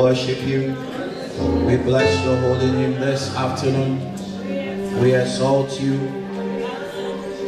worship 0.00 0.40
you. 0.46 0.74
We 1.66 1.76
bless 1.76 2.24
your 2.24 2.36
holy 2.38 2.70
name 2.72 2.94
this 2.94 3.36
afternoon. 3.36 4.00
We 4.98 5.14
exalt 5.14 5.78
you. 5.78 5.98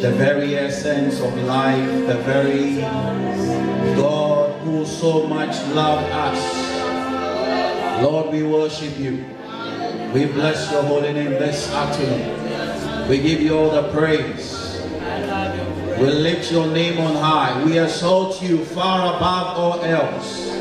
The 0.03 0.13
very 0.13 0.57
essence 0.57 1.21
of 1.21 1.35
life, 1.45 2.07
the 2.07 2.19
very 2.19 2.83
God 3.97 4.61
who 4.61 4.85
so 4.85 5.27
much 5.27 5.57
loved 5.69 6.11
us. 6.13 8.03
Lord, 8.03 8.31
we 8.31 8.43
worship 8.43 8.99
you. 8.99 9.25
We 10.13 10.27
bless 10.27 10.71
your 10.71 10.83
holy 10.83 11.15
name 11.15 11.31
this 11.31 11.73
afternoon. 11.73 13.09
We 13.09 13.23
give 13.23 13.41
you 13.41 13.57
all 13.57 13.71
the 13.71 13.89
praise. 13.91 14.79
We 15.99 16.07
lift 16.11 16.53
your 16.53 16.67
name 16.67 17.01
on 17.01 17.15
high. 17.15 17.65
We 17.65 17.79
exalt 17.79 18.43
you 18.43 18.63
far 18.67 19.17
above 19.17 19.57
all 19.57 19.81
else, 19.83 20.52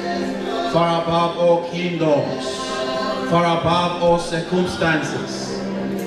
far 0.71 1.01
above 1.03 1.38
all 1.38 1.69
kingdoms, 1.69 2.55
far 3.29 3.59
above 3.59 4.02
all 4.02 4.20
circumstances, 4.20 5.59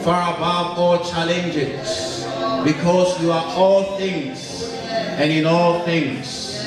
far 0.05 0.35
above 0.35 0.79
all 0.79 0.99
challenges, 1.05 2.27
because 2.65 3.21
you 3.23 3.31
are 3.31 3.45
all 3.57 3.97
things 3.97 4.73
and 4.83 5.31
in 5.31 5.47
all 5.47 5.81
things. 5.85 6.63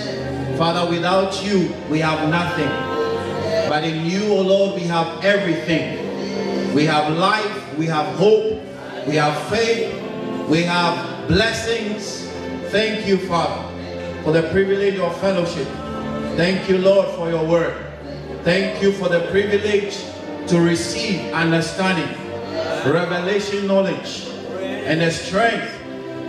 Father, 0.57 0.89
without 0.89 1.43
you, 1.43 1.73
we 1.89 1.99
have 1.99 2.29
nothing. 2.29 2.69
But 3.69 3.83
in 3.83 4.05
you, 4.05 4.33
O 4.33 4.37
oh 4.37 4.41
Lord, 4.41 4.75
we 4.75 4.87
have 4.87 5.23
everything. 5.23 6.73
We 6.73 6.85
have 6.85 7.17
life, 7.17 7.77
we 7.77 7.85
have 7.87 8.15
hope, 8.15 8.61
we 9.07 9.15
have 9.15 9.37
faith, 9.49 9.93
we 10.47 10.63
have 10.63 11.27
blessings, 11.27 12.27
Thank 12.69 13.07
you, 13.07 13.17
Father, 13.17 13.63
for 14.25 14.33
the 14.33 14.43
privilege 14.49 14.99
of 14.99 15.17
fellowship. 15.21 15.67
Thank 16.35 16.69
you, 16.69 16.79
Lord, 16.79 17.07
for 17.15 17.29
your 17.29 17.45
word. 17.47 17.86
Thank 18.47 18.81
you 18.81 18.93
for 18.93 19.09
the 19.09 19.27
privilege 19.29 20.05
to 20.47 20.61
receive 20.61 21.33
understanding, 21.33 22.07
revelation 22.89 23.67
knowledge, 23.67 24.25
and 24.61 25.01
the 25.01 25.11
strength 25.11 25.69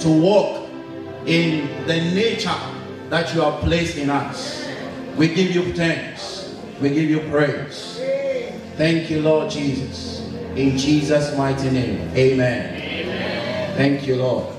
to 0.01 0.09
walk 0.09 0.69
in 1.27 1.87
the 1.87 1.95
nature 1.95 2.59
that 3.09 3.33
you 3.33 3.43
have 3.43 3.61
placed 3.61 3.99
in 3.99 4.11
us. 4.11 4.69
We 5.17 5.33
give 5.33 5.55
you 5.55 5.73
thanks. 5.75 6.57
We 6.81 6.89
give 6.89 7.09
you 7.09 7.21
praise. 7.31 8.01
Thank 8.77 9.11
you, 9.11 9.23
Lord 9.23 9.49
Jesus. 9.49 10.27
In 10.57 10.77
Jesus' 10.77 11.37
mighty 11.39 11.71
name, 11.71 12.01
amen. 12.17 12.83
amen. 12.83 13.77
Thank 13.77 14.09
you, 14.09 14.17
Lord. 14.17 14.57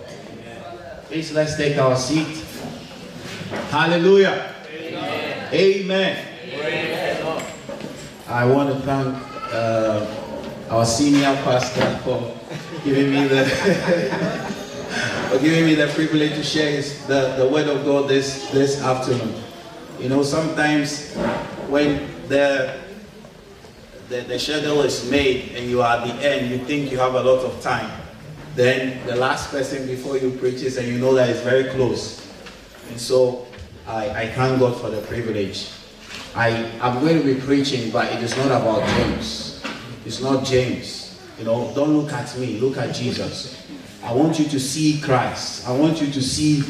Please 1.08 1.34
let's 1.34 1.58
take 1.58 1.78
our 1.78 1.98
seat. 1.98 2.42
Hallelujah. 3.68 4.56
Amen. 4.72 5.54
Amen. 5.54 6.29
I 8.30 8.46
want 8.46 8.70
to 8.70 8.80
thank 8.82 9.18
uh, 9.52 10.06
our 10.70 10.86
senior 10.86 11.34
pastor 11.42 11.98
for 12.04 12.38
giving 12.84 13.10
me 13.10 13.28
the 13.28 13.44
for 15.32 15.40
giving 15.40 15.66
me 15.66 15.74
the 15.74 15.88
privilege 15.88 16.34
to 16.36 16.44
share 16.44 16.70
his, 16.70 17.08
the, 17.08 17.34
the 17.38 17.50
word 17.50 17.68
of 17.68 17.84
God 17.86 18.08
this 18.08 18.52
this 18.52 18.84
afternoon. 18.84 19.34
You 19.98 20.10
know, 20.10 20.22
sometimes 20.22 21.16
when 21.70 22.06
the 22.28 22.78
the, 24.10 24.22
the 24.22 24.38
schedule 24.38 24.84
is 24.84 25.10
made 25.10 25.54
and 25.56 25.68
you 25.68 25.82
are 25.82 25.98
at 25.98 26.06
the 26.06 26.14
end, 26.24 26.52
you 26.52 26.60
think 26.60 26.92
you 26.92 27.00
have 27.00 27.16
a 27.16 27.24
lot 27.24 27.44
of 27.44 27.60
time. 27.64 27.90
Then 28.54 29.04
the 29.08 29.16
last 29.16 29.50
person 29.50 29.88
before 29.88 30.20
you 30.20 30.30
preaches 30.38 30.78
and 30.78 30.88
you 30.88 31.00
know 31.00 31.16
that 31.16 31.30
it's 31.30 31.42
very 31.42 31.64
close. 31.72 32.32
And 32.90 33.02
so 33.02 33.48
I, 33.88 34.10
I 34.10 34.28
thank 34.28 34.60
God 34.60 34.80
for 34.80 34.92
the 34.92 35.02
privilege. 35.02 35.72
I 36.36 36.50
am 36.82 37.00
going 37.02 37.20
to 37.20 37.24
be 37.24 37.40
preaching, 37.40 37.92
but 37.92 38.12
it 38.14 38.24
is 38.24 38.36
not 38.38 38.48
about 38.48 38.88
James. 38.90 39.64
It's 40.06 40.22
not 40.22 40.46
James. 40.46 41.20
You 41.38 41.46
know, 41.46 41.72
don't 41.74 41.98
look 41.98 42.12
at 42.12 42.38
me, 42.38 42.60
look 42.60 42.78
at 42.78 42.94
Jesus. 42.94 43.56
I 44.04 44.14
want 44.14 44.40
you 44.40 44.46
to 44.50 44.60
see 44.60 45.00
Christ. 45.02 45.68
I 45.68 45.78
want 45.78 46.02
you 46.02 46.12
to 46.12 46.22
see 46.22 46.62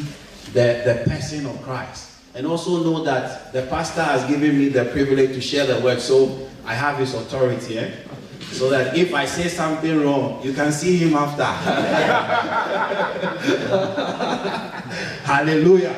the, 0.52 0.82
the 0.84 1.02
person 1.06 1.46
of 1.46 1.60
Christ. 1.62 2.10
And 2.34 2.46
also 2.46 2.82
know 2.82 3.04
that 3.04 3.52
the 3.52 3.62
pastor 3.66 4.02
has 4.02 4.24
given 4.24 4.58
me 4.58 4.68
the 4.68 4.84
privilege 4.86 5.32
to 5.34 5.40
share 5.40 5.66
the 5.66 5.80
word, 5.84 6.00
so 6.00 6.48
I 6.64 6.74
have 6.74 6.98
his 6.98 7.14
authority. 7.14 7.78
Eh? 7.78 7.90
So 8.52 8.68
that 8.70 8.96
if 8.96 9.14
I 9.14 9.26
say 9.26 9.48
something 9.48 10.02
wrong, 10.02 10.42
you 10.42 10.52
can 10.52 10.72
see 10.72 10.96
him 10.96 11.14
after. 11.14 11.44
Hallelujah. 15.24 15.94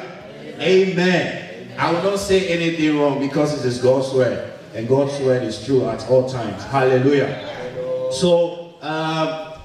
Amen. 0.59 1.42
I 1.83 1.91
will 1.91 2.13
not 2.13 2.21
say 2.21 2.47
anything 2.47 2.97
wrong 2.97 3.19
because 3.19 3.59
it 3.59 3.67
is 3.67 3.79
God's 3.79 4.15
word. 4.15 4.53
And 4.73 4.87
God's 4.87 5.19
word 5.19 5.43
is 5.43 5.65
true 5.65 5.85
at 5.89 6.09
all 6.09 6.29
times. 6.29 6.63
Hallelujah. 6.63 8.09
So, 8.13 8.77
uh, 8.81 9.59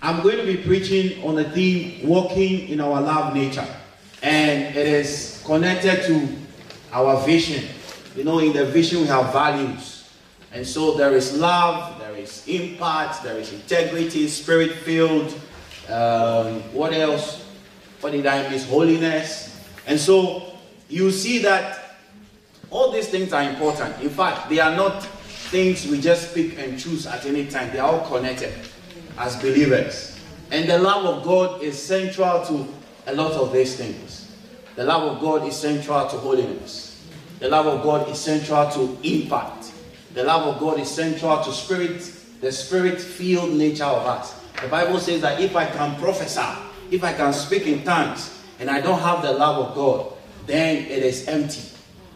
I'm 0.00 0.22
going 0.22 0.38
to 0.38 0.46
be 0.46 0.56
preaching 0.56 1.22
on 1.22 1.34
the 1.34 1.44
theme 1.44 2.08
walking 2.08 2.70
in 2.70 2.80
our 2.80 2.98
love 2.98 3.34
nature. 3.34 3.66
And 4.22 4.74
it 4.74 4.86
is 4.86 5.42
connected 5.44 6.04
to 6.04 6.28
our 6.94 7.22
vision. 7.26 7.68
You 8.16 8.24
know, 8.24 8.38
in 8.38 8.54
the 8.54 8.64
vision, 8.64 9.02
we 9.02 9.08
have 9.08 9.30
values. 9.30 10.10
And 10.50 10.66
so 10.66 10.96
there 10.96 11.14
is 11.14 11.36
love, 11.36 12.00
there 12.00 12.16
is 12.16 12.42
impact, 12.48 13.22
there 13.22 13.36
is 13.36 13.52
integrity, 13.52 14.28
spirit 14.28 14.72
filled. 14.72 15.38
Um, 15.90 16.62
what 16.72 16.94
else? 16.94 17.44
What 18.00 18.12
did 18.12 18.24
I 18.24 18.48
miss? 18.48 18.66
Holiness. 18.66 19.62
And 19.86 20.00
so 20.00 20.53
you 20.94 21.10
see 21.10 21.40
that 21.40 21.96
all 22.70 22.92
these 22.92 23.08
things 23.08 23.32
are 23.32 23.42
important. 23.42 24.00
In 24.00 24.10
fact, 24.10 24.48
they 24.48 24.60
are 24.60 24.74
not 24.76 25.02
things 25.02 25.88
we 25.88 26.00
just 26.00 26.32
pick 26.32 26.56
and 26.56 26.78
choose 26.78 27.04
at 27.06 27.26
any 27.26 27.46
time, 27.46 27.72
they 27.72 27.80
are 27.80 27.90
all 27.90 28.08
connected 28.08 28.52
as 29.18 29.34
believers. 29.36 30.16
And 30.52 30.70
the 30.70 30.78
love 30.78 31.04
of 31.04 31.24
God 31.24 31.62
is 31.62 31.80
central 31.82 32.44
to 32.46 32.68
a 33.08 33.14
lot 33.14 33.32
of 33.32 33.52
these 33.52 33.76
things. 33.76 34.36
The 34.76 34.84
love 34.84 35.16
of 35.16 35.20
God 35.20 35.48
is 35.48 35.56
central 35.56 36.08
to 36.08 36.16
holiness. 36.16 37.04
The 37.40 37.48
love 37.48 37.66
of 37.66 37.82
God 37.82 38.08
is 38.08 38.18
central 38.18 38.70
to 38.70 38.96
impact. 39.02 39.72
The 40.14 40.22
love 40.22 40.54
of 40.54 40.60
God 40.60 40.78
is 40.78 40.88
central 40.88 41.42
to 41.42 41.52
spirit, 41.52 42.08
the 42.40 42.52
spirit-filled 42.52 43.52
nature 43.52 43.84
of 43.84 44.06
us. 44.06 44.40
The 44.62 44.68
Bible 44.68 45.00
says 45.00 45.20
that 45.22 45.40
if 45.40 45.56
I 45.56 45.66
can 45.66 46.00
prophesy, 46.00 46.40
if 46.92 47.02
I 47.02 47.12
can 47.14 47.32
speak 47.32 47.66
in 47.66 47.82
tongues, 47.82 48.30
and 48.60 48.70
I 48.70 48.80
don't 48.80 49.00
have 49.00 49.22
the 49.22 49.32
love 49.32 49.70
of 49.70 49.74
God, 49.74 50.13
then 50.46 50.76
it 50.76 51.02
is 51.02 51.26
empty. 51.28 51.62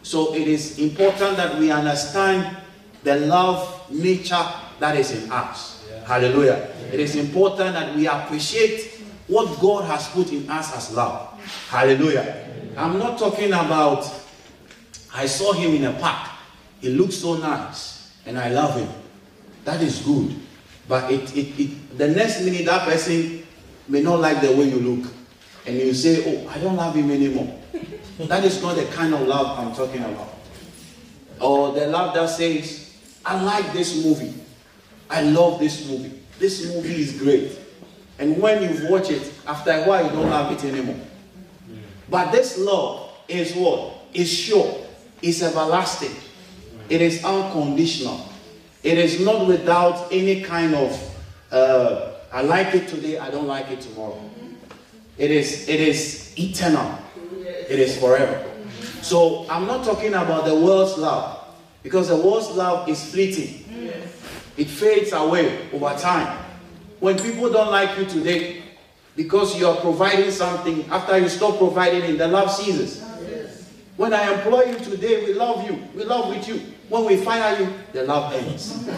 So 0.03 0.33
it 0.33 0.47
is 0.47 0.79
important 0.79 1.37
that 1.37 1.57
we 1.59 1.71
understand 1.71 2.57
the 3.03 3.15
love 3.17 3.89
nature 3.91 4.45
that 4.79 4.95
is 4.95 5.11
in 5.11 5.31
us. 5.31 5.85
Yeah. 5.89 6.05
Hallelujah. 6.05 6.69
Yeah. 6.81 6.93
It 6.93 6.99
is 6.99 7.15
important 7.15 7.73
that 7.73 7.95
we 7.95 8.07
appreciate 8.07 9.01
what 9.27 9.59
God 9.59 9.85
has 9.85 10.07
put 10.09 10.31
in 10.31 10.49
us 10.49 10.75
as 10.75 10.95
love. 10.95 11.39
Hallelujah. 11.69 12.47
I'm 12.77 12.97
not 12.97 13.19
talking 13.19 13.51
about 13.53 14.09
I 15.13 15.25
saw 15.25 15.53
him 15.53 15.75
in 15.75 15.85
a 15.85 15.93
park 15.99 16.29
he 16.81 16.89
looks 16.89 17.15
so 17.17 17.35
nice 17.37 18.13
and 18.25 18.37
I 18.37 18.49
love 18.49 18.75
him. 18.79 18.89
That 19.65 19.81
is 19.81 19.99
good. 20.01 20.35
But 20.87 21.11
it, 21.11 21.35
it, 21.35 21.59
it, 21.59 21.97
the 21.97 22.07
next 22.07 22.41
minute, 22.41 22.65
that 22.65 22.87
person 22.87 23.45
may 23.87 24.01
not 24.01 24.19
like 24.19 24.41
the 24.41 24.51
way 24.51 24.63
you 24.69 24.79
look. 24.79 25.11
And 25.65 25.75
you 25.77 25.93
say, 25.93 26.23
Oh, 26.25 26.49
I 26.49 26.57
don't 26.57 26.75
love 26.75 26.95
him 26.95 27.11
anymore. 27.11 27.58
That 28.27 28.43
is 28.43 28.61
not 28.61 28.75
the 28.75 28.85
kind 28.85 29.13
of 29.13 29.21
love 29.21 29.59
I'm 29.59 29.73
talking 29.73 30.03
about. 30.03 30.35
Or 31.39 31.71
the 31.71 31.87
love 31.87 32.13
that 32.15 32.29
says, 32.29 32.97
I 33.25 33.41
like 33.41 33.71
this 33.71 34.03
movie. 34.03 34.33
I 35.09 35.21
love 35.21 35.59
this 35.59 35.87
movie. 35.87 36.19
This 36.37 36.65
movie 36.67 37.01
is 37.01 37.19
great. 37.19 37.57
And 38.19 38.41
when 38.41 38.61
you 38.61 38.89
watch 38.89 39.09
it, 39.09 39.31
after 39.47 39.71
a 39.71 39.83
while, 39.83 40.03
you 40.03 40.11
don't 40.11 40.29
love 40.29 40.51
it 40.51 40.63
anymore. 40.65 40.99
But 42.09 42.31
this 42.31 42.57
love 42.57 43.11
is 43.27 43.55
what? 43.55 43.95
Is 44.13 44.31
sure. 44.31 44.85
It's 45.21 45.41
everlasting. 45.41 46.15
It 46.89 47.01
is 47.01 47.23
unconditional. 47.23 48.25
It 48.83 48.97
is 48.97 49.19
not 49.19 49.47
without 49.47 50.11
any 50.11 50.41
kind 50.41 50.73
of, 50.73 51.15
uh, 51.51 52.11
I 52.31 52.41
like 52.41 52.73
it 52.73 52.87
today, 52.87 53.17
I 53.17 53.29
don't 53.29 53.47
like 53.47 53.69
it 53.69 53.81
tomorrow. 53.81 54.19
It 55.17 55.31
is, 55.31 55.67
it 55.67 55.79
is 55.79 56.33
eternal. 56.37 56.97
It 57.69 57.79
is 57.79 57.97
forever. 57.99 58.43
So 59.01 59.45
I'm 59.49 59.67
not 59.67 59.85
talking 59.85 60.13
about 60.15 60.45
the 60.45 60.55
world's 60.55 60.97
love 60.97 61.45
because 61.83 62.07
the 62.09 62.15
world's 62.15 62.49
love 62.49 62.89
is 62.89 63.11
fleeting. 63.11 63.93
It 64.57 64.67
fades 64.67 65.13
away 65.13 65.69
over 65.71 65.95
time. 65.97 66.37
When 66.99 67.17
people 67.17 67.49
don't 67.51 67.71
like 67.71 67.97
you 67.97 68.05
today 68.05 68.63
because 69.15 69.57
you 69.57 69.67
are 69.67 69.77
providing 69.77 70.31
something, 70.31 70.83
after 70.89 71.17
you 71.17 71.29
stop 71.29 71.57
providing 71.59 72.01
it, 72.03 72.17
the 72.17 72.27
love 72.27 72.51
ceases. 72.51 73.05
When 73.97 74.13
I 74.13 74.33
employ 74.33 74.63
you 74.63 74.79
today, 74.79 75.25
we 75.25 75.33
love 75.33 75.69
you. 75.69 75.77
We 75.93 76.05
love 76.05 76.29
with 76.29 76.47
you. 76.47 76.61
When 76.89 77.05
we 77.05 77.17
fire 77.17 77.59
you, 77.61 77.73
the 77.93 78.03
love 78.03 78.33
ends. 78.33 78.89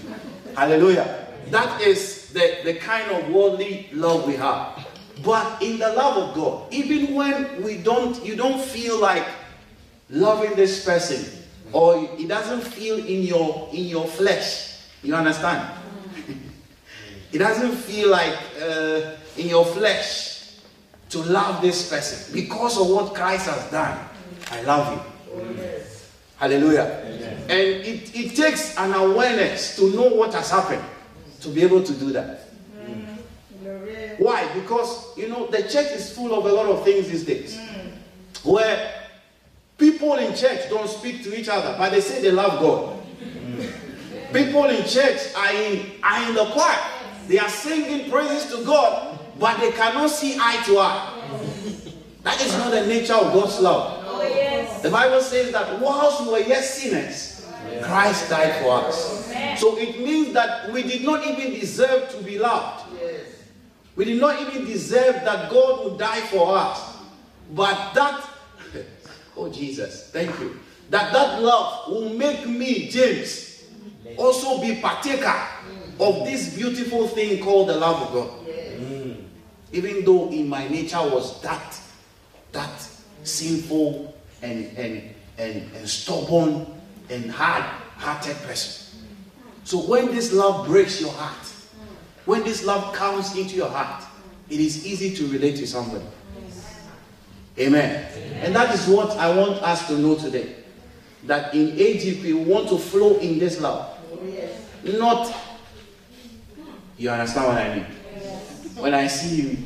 Hallelujah. 0.56 1.26
That 1.50 1.80
is 1.80 2.28
the, 2.32 2.58
the 2.64 2.74
kind 2.74 3.10
of 3.10 3.30
worldly 3.30 3.88
love 3.92 4.26
we 4.26 4.36
have. 4.36 4.86
But 5.22 5.62
in 5.62 5.78
the 5.78 5.92
love 5.92 6.16
of 6.16 6.34
God, 6.34 6.72
even 6.72 7.14
when 7.14 7.62
we 7.62 7.78
don't, 7.78 8.24
you 8.24 8.36
don't 8.36 8.60
feel 8.60 9.00
like 9.00 9.26
loving 10.08 10.54
this 10.54 10.84
person, 10.84 11.24
or 11.72 12.08
it 12.18 12.28
doesn't 12.28 12.62
feel 12.62 12.98
in 12.98 13.22
your 13.22 13.68
in 13.72 13.84
your 13.84 14.06
flesh. 14.06 14.86
You 15.02 15.14
understand? 15.14 15.68
it 17.32 17.38
doesn't 17.38 17.72
feel 17.72 18.10
like 18.10 18.36
uh, 18.62 19.16
in 19.36 19.48
your 19.48 19.64
flesh 19.64 20.30
to 21.10 21.18
love 21.22 21.60
this 21.60 21.90
person 21.90 22.32
because 22.32 22.78
of 22.80 22.88
what 22.88 23.14
Christ 23.14 23.48
has 23.48 23.70
done. 23.70 23.98
I 24.50 24.62
love 24.62 24.94
you. 24.94 25.56
Yes. 25.56 26.10
Hallelujah. 26.36 26.84
And 27.48 27.58
it, 27.58 28.14
it 28.14 28.36
takes 28.36 28.76
an 28.78 28.94
awareness 28.94 29.76
to 29.76 29.90
know 29.90 30.08
what 30.08 30.32
has 30.34 30.50
happened 30.50 30.82
to 31.40 31.48
be 31.48 31.62
able 31.62 31.82
to 31.82 31.92
do 31.92 32.12
that. 32.12 32.49
Mm. 34.20 34.24
Why? 34.24 34.52
Because 34.54 35.16
you 35.16 35.28
know 35.28 35.46
the 35.46 35.62
church 35.62 35.90
is 35.92 36.12
full 36.14 36.34
of 36.34 36.44
a 36.44 36.52
lot 36.52 36.66
of 36.66 36.84
things 36.84 37.08
these 37.08 37.24
days. 37.24 37.56
Mm. 37.56 37.92
Where 38.44 39.00
People 39.80 40.16
in 40.16 40.36
church 40.36 40.68
don't 40.68 40.86
speak 40.86 41.24
to 41.24 41.34
each 41.34 41.48
other, 41.48 41.74
but 41.78 41.88
they 41.90 42.02
say 42.02 42.20
they 42.20 42.30
love 42.30 42.60
God. 42.60 43.02
People 44.30 44.66
in 44.66 44.86
church 44.86 45.34
are 45.34 45.52
in, 45.54 45.92
are 46.02 46.28
in 46.28 46.34
the 46.34 46.44
choir. 46.52 46.78
They 47.26 47.38
are 47.38 47.48
singing 47.48 48.10
praises 48.10 48.54
to 48.54 48.62
God, 48.62 49.18
but 49.38 49.58
they 49.58 49.72
cannot 49.72 50.10
see 50.10 50.36
eye 50.38 50.62
to 50.66 50.78
eye. 50.78 51.16
That 52.22 52.38
is 52.42 52.52
not 52.58 52.70
the 52.70 52.84
nature 52.84 53.14
of 53.14 53.32
God's 53.32 53.58
love. 53.60 54.04
Oh, 54.06 54.22
yes. 54.22 54.82
The 54.82 54.90
Bible 54.90 55.22
says 55.22 55.50
that 55.52 55.80
whilst 55.80 56.20
we 56.20 56.32
were 56.32 56.40
yet 56.40 56.62
sinners, 56.62 57.48
Christ 57.82 58.28
died 58.28 58.62
for 58.62 58.84
us. 58.84 59.32
So 59.58 59.78
it 59.78 59.98
means 59.98 60.34
that 60.34 60.70
we 60.70 60.82
did 60.82 61.02
not 61.02 61.26
even 61.26 61.58
deserve 61.58 62.10
to 62.10 62.22
be 62.22 62.38
loved. 62.38 62.84
We 64.00 64.06
did 64.06 64.18
not 64.18 64.40
even 64.40 64.64
deserve 64.64 65.16
that 65.26 65.50
God 65.50 65.84
would 65.84 65.98
die 65.98 66.22
for 66.22 66.56
us. 66.56 66.96
But 67.52 67.92
that 67.92 68.30
Oh, 69.36 69.52
Jesus, 69.52 70.08
thank 70.08 70.40
you. 70.40 70.58
That 70.88 71.12
that 71.12 71.42
love 71.42 71.86
will 71.86 72.08
make 72.08 72.46
me, 72.46 72.88
James, 72.88 73.62
also 74.16 74.58
be 74.58 74.76
partaker 74.76 75.38
of 76.00 76.24
this 76.24 76.56
beautiful 76.56 77.08
thing 77.08 77.44
called 77.44 77.68
the 77.68 77.76
love 77.76 78.08
of 78.08 78.12
God. 78.14 78.30
Mm. 78.48 79.22
Even 79.72 80.02
though 80.06 80.30
in 80.30 80.48
my 80.48 80.66
nature 80.66 81.02
was 81.02 81.38
that, 81.42 81.78
that 82.52 82.88
sinful 83.22 84.14
and, 84.40 84.64
and, 84.78 85.14
and, 85.36 85.76
and 85.76 85.86
stubborn 85.86 86.66
and 87.10 87.30
hard-hearted 87.30 88.36
person. 88.44 88.98
So 89.64 89.86
when 89.86 90.06
this 90.06 90.32
love 90.32 90.66
breaks 90.66 91.02
your 91.02 91.12
heart, 91.12 91.50
when 92.24 92.44
this 92.44 92.64
love 92.64 92.94
comes 92.94 93.36
into 93.36 93.56
your 93.56 93.68
heart, 93.68 94.04
it 94.48 94.60
is 94.60 94.86
easy 94.86 95.14
to 95.16 95.26
relate 95.28 95.56
to 95.56 95.66
somebody. 95.66 96.04
Amen. 97.58 98.06
Amen. 98.12 98.44
And 98.44 98.54
that 98.54 98.74
is 98.74 98.86
what 98.86 99.10
I 99.16 99.34
want 99.34 99.62
us 99.62 99.86
to 99.88 99.98
know 99.98 100.14
today. 100.16 100.56
That 101.24 101.54
in 101.54 101.76
AGP, 101.76 102.22
we 102.22 102.32
want 102.32 102.68
to 102.70 102.78
flow 102.78 103.18
in 103.18 103.38
this 103.38 103.60
love. 103.60 103.98
Yes. 104.24 104.58
Not, 104.84 105.34
you 106.96 107.10
understand 107.10 107.46
what 107.46 107.56
I 107.58 107.74
mean? 107.74 107.86
Yes. 108.14 108.76
When 108.76 108.94
I 108.94 109.06
see 109.06 109.42
you, 109.42 109.58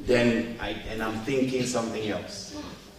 then 0.00 0.56
I, 0.60 0.70
and 0.88 1.02
I'm 1.02 1.18
thinking 1.20 1.64
something 1.64 2.08
else. 2.08 2.56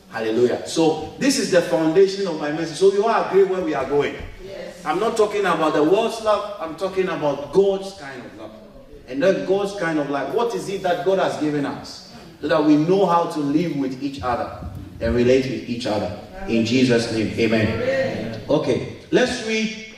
Hallelujah. 0.10 0.68
So 0.68 1.16
this 1.18 1.40
is 1.40 1.50
the 1.50 1.64
foundation 1.64 2.28
of 2.28 2.40
my 2.40 2.52
message. 2.52 2.78
So 2.78 2.94
you 2.94 3.06
all 3.06 3.26
agree 3.26 3.44
where 3.46 3.62
we 3.62 3.74
are 3.74 3.86
going. 3.86 4.16
Yes. 4.46 4.86
I'm 4.86 5.00
not 5.00 5.18
talking 5.18 5.42
about 5.42 5.74
the 5.74 5.84
world's 5.84 6.22
love. 6.22 6.58
I'm 6.62 6.76
talking 6.76 7.10
about 7.10 7.52
God's 7.52 7.94
kind 7.94 8.24
of 8.24 8.38
love. 8.38 8.63
And 9.08 9.22
then 9.22 9.46
God's 9.46 9.76
kind 9.80 10.00
of 10.00 10.10
like, 10.10 10.34
What 10.34 10.56
is 10.56 10.70
it 10.70 10.84
that 10.84 11.06
God 11.06 11.20
has 11.20 11.40
given 11.40 11.66
us? 11.66 12.04
so 12.44 12.50
that 12.50 12.62
we 12.62 12.76
know 12.76 13.06
how 13.06 13.24
to 13.24 13.40
live 13.40 13.78
with 13.78 14.04
each 14.04 14.22
other 14.22 14.68
and 15.00 15.16
relate 15.16 15.46
with 15.46 15.70
each 15.70 15.88
other. 15.88 16.20
In 16.50 16.66
Jesus' 16.66 17.10
name, 17.14 17.28
amen. 17.40 18.42
Okay, 18.50 18.98
let's 19.12 19.48
read 19.48 19.96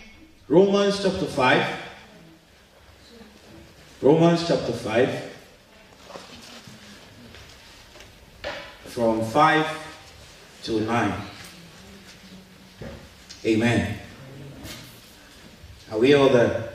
Romans 0.48 1.02
chapter 1.02 1.26
5. 1.26 1.80
Romans 4.00 4.48
chapter 4.48 4.72
5. 4.72 5.32
From 8.84 9.24
5 9.24 9.66
to 10.66 10.82
9. 10.82 11.14
Amen. 13.44 13.98
Are 15.92 15.98
we 15.98 16.14
all 16.14 16.30
there? 16.30 16.70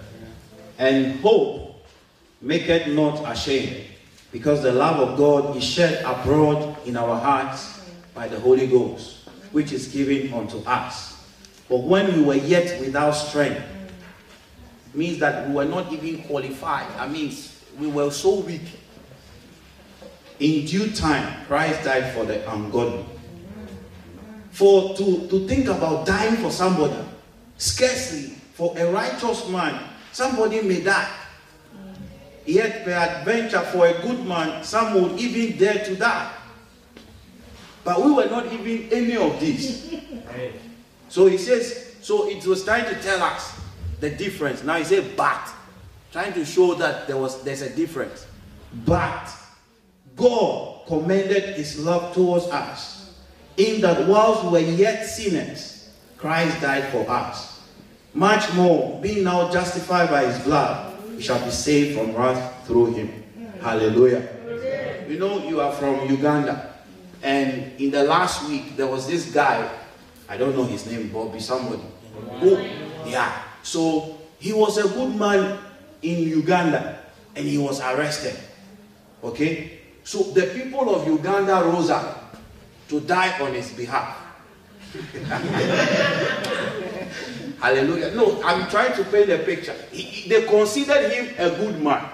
And 0.78 1.20
hope 1.20 1.59
maketh 2.40 2.88
not 2.88 3.20
ashamed 3.30 3.84
because 4.32 4.62
the 4.62 4.72
love 4.72 5.00
of 5.00 5.18
God 5.18 5.56
is 5.56 5.64
shed 5.64 6.02
abroad 6.04 6.76
in 6.86 6.96
our 6.96 7.18
hearts 7.18 7.80
by 8.14 8.28
the 8.28 8.38
Holy 8.40 8.66
Ghost, 8.66 9.28
which 9.52 9.72
is 9.72 9.88
given 9.88 10.32
unto 10.32 10.58
us. 10.58 11.24
But 11.68 11.82
when 11.82 12.14
we 12.16 12.22
were 12.22 12.34
yet 12.34 12.80
without 12.80 13.12
strength, 13.12 13.62
means 14.94 15.18
that 15.18 15.48
we 15.48 15.54
were 15.54 15.64
not 15.64 15.92
even 15.92 16.22
qualified. 16.24 16.86
I 16.98 17.06
mean, 17.06 17.32
we 17.78 17.86
were 17.86 18.10
so 18.10 18.40
weak. 18.40 18.62
In 20.40 20.64
due 20.64 20.90
time, 20.90 21.44
Christ 21.46 21.84
died 21.84 22.12
for 22.14 22.24
the 22.24 22.50
ungodly. 22.50 23.04
For 24.50 24.96
to, 24.96 25.28
to 25.28 25.46
think 25.46 25.68
about 25.68 26.06
dying 26.06 26.36
for 26.36 26.50
somebody, 26.50 26.96
scarcely 27.56 28.34
for 28.54 28.76
a 28.76 28.90
righteous 28.90 29.48
man, 29.48 29.80
somebody 30.12 30.62
may 30.62 30.82
die. 30.82 31.08
Yet 32.46 32.84
peradventure 32.84 33.60
for 33.60 33.86
a 33.86 34.00
good 34.02 34.24
man, 34.26 34.64
some 34.64 34.94
would 34.94 35.20
even 35.20 35.58
dare 35.58 35.84
to 35.84 35.94
die. 35.94 36.32
But 37.84 38.04
we 38.04 38.12
were 38.12 38.26
not 38.26 38.52
even 38.52 38.88
any 38.92 39.16
of 39.16 39.40
these. 39.40 39.94
So 41.08 41.26
he 41.26 41.38
says, 41.38 41.96
so 42.00 42.28
it 42.28 42.44
was 42.46 42.64
trying 42.64 42.84
to 42.92 43.00
tell 43.02 43.22
us 43.22 43.60
the 44.00 44.10
difference. 44.10 44.62
Now 44.62 44.76
he 44.76 44.84
said, 44.84 45.16
but, 45.16 45.48
trying 46.12 46.32
to 46.34 46.44
show 46.44 46.74
that 46.74 47.06
there 47.06 47.16
was 47.16 47.42
there's 47.42 47.62
a 47.62 47.70
difference. 47.74 48.26
But 48.86 49.28
God 50.16 50.86
commended 50.86 51.56
his 51.56 51.78
love 51.78 52.14
towards 52.14 52.46
us, 52.46 53.18
in 53.56 53.80
that 53.80 54.06
whilst 54.06 54.44
we 54.44 54.50
were 54.50 54.58
yet 54.60 55.06
sinners, 55.06 55.90
Christ 56.16 56.60
died 56.60 56.90
for 56.90 57.08
us. 57.10 57.62
Much 58.12 58.52
more, 58.54 59.00
being 59.00 59.24
now 59.24 59.50
justified 59.50 60.10
by 60.10 60.26
his 60.26 60.38
blood, 60.44 60.89
shall 61.20 61.44
be 61.44 61.50
saved 61.50 61.98
from 61.98 62.14
wrath 62.14 62.66
through 62.66 62.94
him. 62.94 63.22
Hallelujah. 63.60 64.28
You 65.08 65.18
know, 65.18 65.46
you 65.46 65.60
are 65.60 65.72
from 65.72 66.08
Uganda. 66.08 66.74
And 67.22 67.72
in 67.80 67.90
the 67.90 68.04
last 68.04 68.48
week, 68.48 68.76
there 68.76 68.86
was 68.86 69.06
this 69.06 69.32
guy, 69.32 69.68
I 70.28 70.36
don't 70.36 70.56
know 70.56 70.64
his 70.64 70.86
name, 70.86 71.08
Bobby, 71.08 71.40
somebody. 71.40 71.82
Who, 72.40 72.56
yeah. 73.06 73.42
So 73.62 74.18
he 74.38 74.52
was 74.52 74.78
a 74.78 74.88
good 74.88 75.16
man 75.16 75.58
in 76.02 76.28
Uganda 76.28 77.00
and 77.36 77.46
he 77.46 77.58
was 77.58 77.80
arrested. 77.80 78.36
Okay? 79.22 79.80
So 80.04 80.22
the 80.32 80.46
people 80.54 80.94
of 80.94 81.06
Uganda 81.06 81.62
rose 81.64 81.90
up 81.90 82.36
to 82.88 83.00
die 83.00 83.38
on 83.40 83.52
his 83.54 83.70
behalf. 83.72 84.16
Hallelujah. 87.60 88.14
No, 88.14 88.42
I'm 88.42 88.68
trying 88.70 88.94
to 88.96 89.04
paint 89.04 89.28
a 89.30 89.38
picture. 89.38 89.74
He, 89.92 90.02
he, 90.02 90.28
they 90.30 90.46
considered 90.46 91.10
him 91.12 91.34
a 91.38 91.50
good 91.56 91.80
man. 91.82 92.08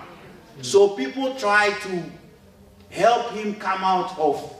So 0.60 0.90
people 0.90 1.34
try 1.36 1.70
to 1.70 2.02
help 2.90 3.30
him 3.32 3.54
come 3.54 3.84
out 3.84 4.18
of 4.18 4.52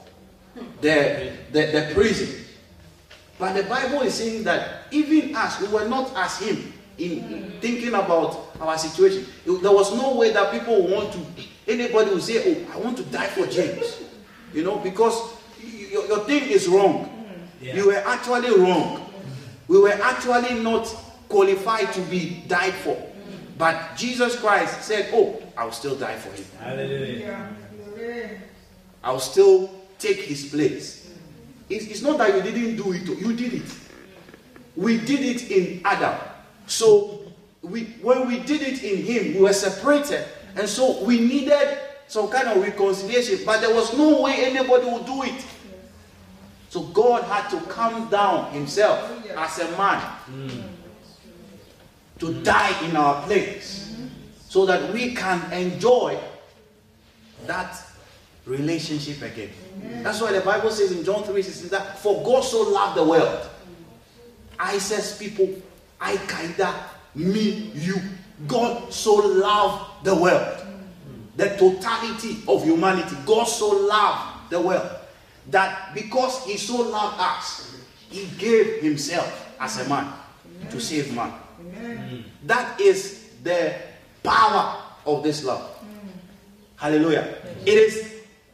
the, 0.80 1.32
the, 1.52 1.66
the 1.66 1.90
prison. 1.94 2.44
But 3.38 3.54
the 3.54 3.64
Bible 3.64 4.02
is 4.02 4.14
saying 4.14 4.44
that 4.44 4.86
even 4.90 5.34
us, 5.34 5.60
we 5.60 5.68
were 5.68 5.88
not 5.88 6.12
as 6.16 6.38
him 6.38 6.72
in, 6.98 7.10
in 7.32 7.50
thinking 7.60 7.88
about 7.94 8.56
our 8.60 8.78
situation. 8.78 9.26
There 9.44 9.72
was 9.72 9.94
no 9.94 10.14
way 10.14 10.32
that 10.32 10.52
people 10.52 10.86
want 10.86 11.12
to, 11.12 11.20
anybody 11.66 12.10
would 12.10 12.22
say, 12.22 12.42
Oh, 12.46 12.72
I 12.72 12.78
want 12.78 12.96
to 12.98 13.02
die 13.04 13.26
for 13.26 13.46
James. 13.46 14.02
You 14.54 14.64
know, 14.64 14.78
because 14.78 15.34
your, 15.60 16.06
your 16.06 16.20
thing 16.20 16.44
is 16.48 16.68
wrong. 16.68 17.12
Yeah. 17.60 17.76
You 17.76 17.86
were 17.88 18.02
actually 18.06 18.58
wrong. 18.58 19.05
We 19.68 19.78
were 19.78 19.90
actually 19.90 20.62
not 20.62 20.86
qualified 21.28 21.92
to 21.94 22.00
be 22.02 22.42
died 22.46 22.74
for. 22.74 22.96
But 23.58 23.96
Jesus 23.96 24.38
Christ 24.38 24.82
said, 24.82 25.10
Oh, 25.12 25.42
I'll 25.56 25.72
still 25.72 25.96
die 25.96 26.16
for 26.16 26.30
him. 26.30 26.44
Hallelujah. 26.60 27.48
I'll 29.02 29.20
still 29.20 29.70
take 29.98 30.18
his 30.18 30.50
place. 30.50 31.10
It's, 31.68 31.86
it's 31.86 32.02
not 32.02 32.18
that 32.18 32.34
you 32.34 32.42
didn't 32.42 32.76
do 32.76 32.92
it, 32.92 33.06
you 33.06 33.32
did 33.34 33.54
it. 33.54 33.76
We 34.76 34.98
did 34.98 35.20
it 35.20 35.50
in 35.50 35.80
Adam. 35.84 36.18
So 36.66 37.32
we, 37.62 37.84
when 38.02 38.28
we 38.28 38.40
did 38.40 38.62
it 38.62 38.82
in 38.84 39.02
him, 39.02 39.34
we 39.34 39.40
were 39.40 39.52
separated. 39.52 40.26
And 40.54 40.68
so 40.68 41.02
we 41.04 41.20
needed 41.20 41.78
some 42.08 42.28
kind 42.28 42.48
of 42.48 42.62
reconciliation. 42.62 43.40
But 43.44 43.60
there 43.60 43.74
was 43.74 43.96
no 43.96 44.22
way 44.22 44.44
anybody 44.44 44.86
would 44.86 45.06
do 45.06 45.22
it. 45.22 45.44
So 46.68 46.82
God 46.82 47.24
had 47.24 47.48
to 47.50 47.60
come 47.66 48.08
down 48.08 48.52
himself 48.52 49.10
as 49.36 49.58
a 49.58 49.70
man 49.76 50.00
mm. 50.30 50.62
to 52.18 52.42
die 52.42 52.84
in 52.86 52.96
our 52.96 53.22
place 53.22 53.96
so 54.48 54.66
that 54.66 54.92
we 54.92 55.14
can 55.14 55.52
enjoy 55.52 56.18
that 57.46 57.80
relationship 58.44 59.22
again. 59.22 59.50
That's 60.02 60.20
why 60.20 60.32
the 60.32 60.40
Bible 60.40 60.70
says 60.70 60.92
in 60.92 61.04
John 61.04 61.22
3 61.24 61.42
says 61.42 61.70
that 61.70 61.98
for 61.98 62.22
God 62.22 62.42
so 62.42 62.62
loved 62.62 62.96
the 62.96 63.04
world 63.04 63.48
I 64.58 64.78
says 64.78 65.18
people, 65.18 65.48
I 66.00 66.16
kinda, 66.16 66.74
me, 67.14 67.70
you. 67.74 67.96
God 68.46 68.92
so 68.92 69.14
loved 69.14 70.04
the 70.04 70.14
world, 70.14 70.66
the 71.36 71.48
totality 71.56 72.36
of 72.46 72.64
humanity. 72.64 73.16
God 73.24 73.44
so 73.44 73.68
loved 73.68 74.50
the 74.50 74.60
world 74.60 74.90
that 75.50 75.94
because 75.94 76.44
He 76.44 76.56
so 76.56 76.82
loved 76.82 77.16
us, 77.20 77.76
He 78.10 78.26
gave 78.38 78.82
Himself 78.82 79.54
as 79.60 79.84
a 79.84 79.88
man 79.88 80.12
to 80.70 80.80
save 80.80 81.14
man. 81.14 81.32
That 82.44 82.80
is 82.80 83.30
the 83.42 83.74
power 84.22 84.82
of 85.04 85.22
this 85.22 85.44
love. 85.44 85.70
Hallelujah. 86.76 87.36
It 87.64 87.78
is 87.78 88.12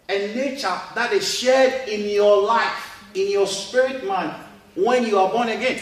a 0.09 0.35
nature 0.35 0.79
that 0.95 1.13
is 1.13 1.27
shared 1.27 1.89
in 1.89 2.09
your 2.11 2.43
life, 2.43 3.05
in 3.15 3.31
your 3.31 3.47
spirit 3.47 4.07
man, 4.07 4.35
when 4.75 5.05
you 5.05 5.19
are 5.19 5.31
born 5.31 5.49
again. 5.49 5.81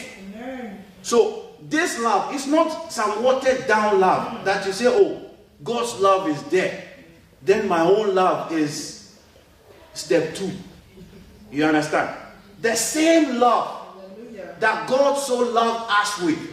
So, 1.03 1.55
this 1.63 1.99
love 2.01 2.35
is 2.35 2.47
not 2.47 2.93
some 2.93 3.23
watered 3.23 3.67
down 3.67 4.01
love 4.01 4.45
that 4.45 4.67
you 4.67 4.73
say, 4.73 4.87
oh, 4.89 5.31
God's 5.63 5.95
love 6.01 6.29
is 6.29 6.43
there. 6.45 6.85
Then 7.43 7.69
my 7.69 7.81
own 7.81 8.15
love 8.15 8.53
is 8.53 9.19
step 9.95 10.35
two. 10.35 10.51
You 11.51 11.65
understand? 11.65 12.17
The 12.61 12.75
same 12.77 13.39
love 13.39 13.79
that 14.61 14.89
God 14.89 15.15
so 15.15 15.39
loved 15.39 15.91
us 15.91 16.21
with, 16.23 16.53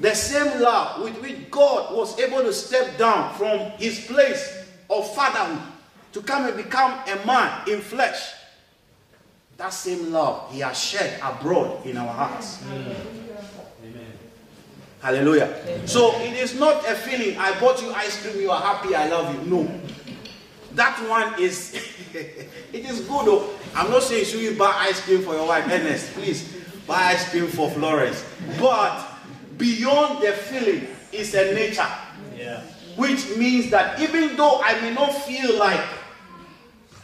the 0.00 0.14
same 0.14 0.60
love 0.60 1.02
with 1.02 1.20
which 1.22 1.50
God 1.50 1.94
was 1.96 2.18
able 2.18 2.42
to 2.42 2.52
step 2.52 2.98
down 2.98 3.34
from 3.34 3.58
his 3.78 4.04
place 4.06 4.64
of 4.90 5.14
fatherhood 5.14 5.62
to 6.12 6.22
come 6.22 6.46
and 6.46 6.56
become 6.56 6.98
a 7.08 7.26
man 7.26 7.68
in 7.68 7.80
flesh. 7.80 8.32
That 9.56 9.72
same 9.72 10.12
love 10.12 10.52
he 10.52 10.60
has 10.60 10.78
shed 10.78 11.18
abroad 11.22 11.86
in 11.86 11.96
our 11.96 12.12
hearts. 12.12 12.62
Amen. 12.70 12.96
Hallelujah. 15.00 15.86
So 15.86 16.18
it 16.20 16.34
is 16.34 16.58
not 16.58 16.82
a 16.88 16.94
feeling, 16.94 17.38
I 17.38 17.58
bought 17.60 17.80
you 17.80 17.92
ice 17.92 18.20
cream, 18.22 18.40
you 18.40 18.50
are 18.50 18.60
happy, 18.60 18.94
I 18.94 19.08
love 19.08 19.32
you. 19.34 19.50
No. 19.50 19.80
That 20.72 20.98
one 21.08 21.40
is, 21.40 21.72
it 22.72 22.84
is 22.84 23.00
good 23.00 23.26
though. 23.26 23.50
I'm 23.74 23.90
not 23.90 24.02
saying 24.02 24.24
should 24.24 24.40
you 24.40 24.56
buy 24.56 24.72
ice 24.88 25.00
cream 25.00 25.22
for 25.22 25.34
your 25.34 25.46
wife, 25.46 25.66
Ernest, 25.70 26.12
please 26.14 26.54
buy 26.86 27.12
ice 27.12 27.28
cream 27.30 27.46
for 27.46 27.70
Florence. 27.70 28.24
But 28.58 29.06
beyond 29.58 30.22
the 30.22 30.32
feeling 30.32 30.88
is 31.12 31.34
a 31.34 31.52
nature. 31.54 31.86
Yeah. 32.36 32.60
Which 32.96 33.36
means 33.36 33.70
that 33.70 34.00
even 34.00 34.36
though 34.36 34.60
I 34.62 34.80
may 34.80 34.94
not 34.94 35.12
feel 35.12 35.58
like, 35.58 35.84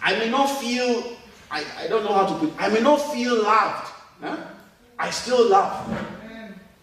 I 0.02 0.16
may 0.18 0.30
not 0.30 0.46
feel, 0.46 1.16
I, 1.50 1.64
I 1.78 1.86
don't 1.88 2.04
know 2.04 2.14
how 2.14 2.26
to 2.26 2.34
put 2.34 2.48
it, 2.48 2.54
I 2.58 2.68
may 2.68 2.80
not 2.80 2.96
feel 3.12 3.42
loved. 3.42 3.92
Huh? 4.20 4.36
I 4.98 5.10
still 5.10 5.48
love. 5.48 6.08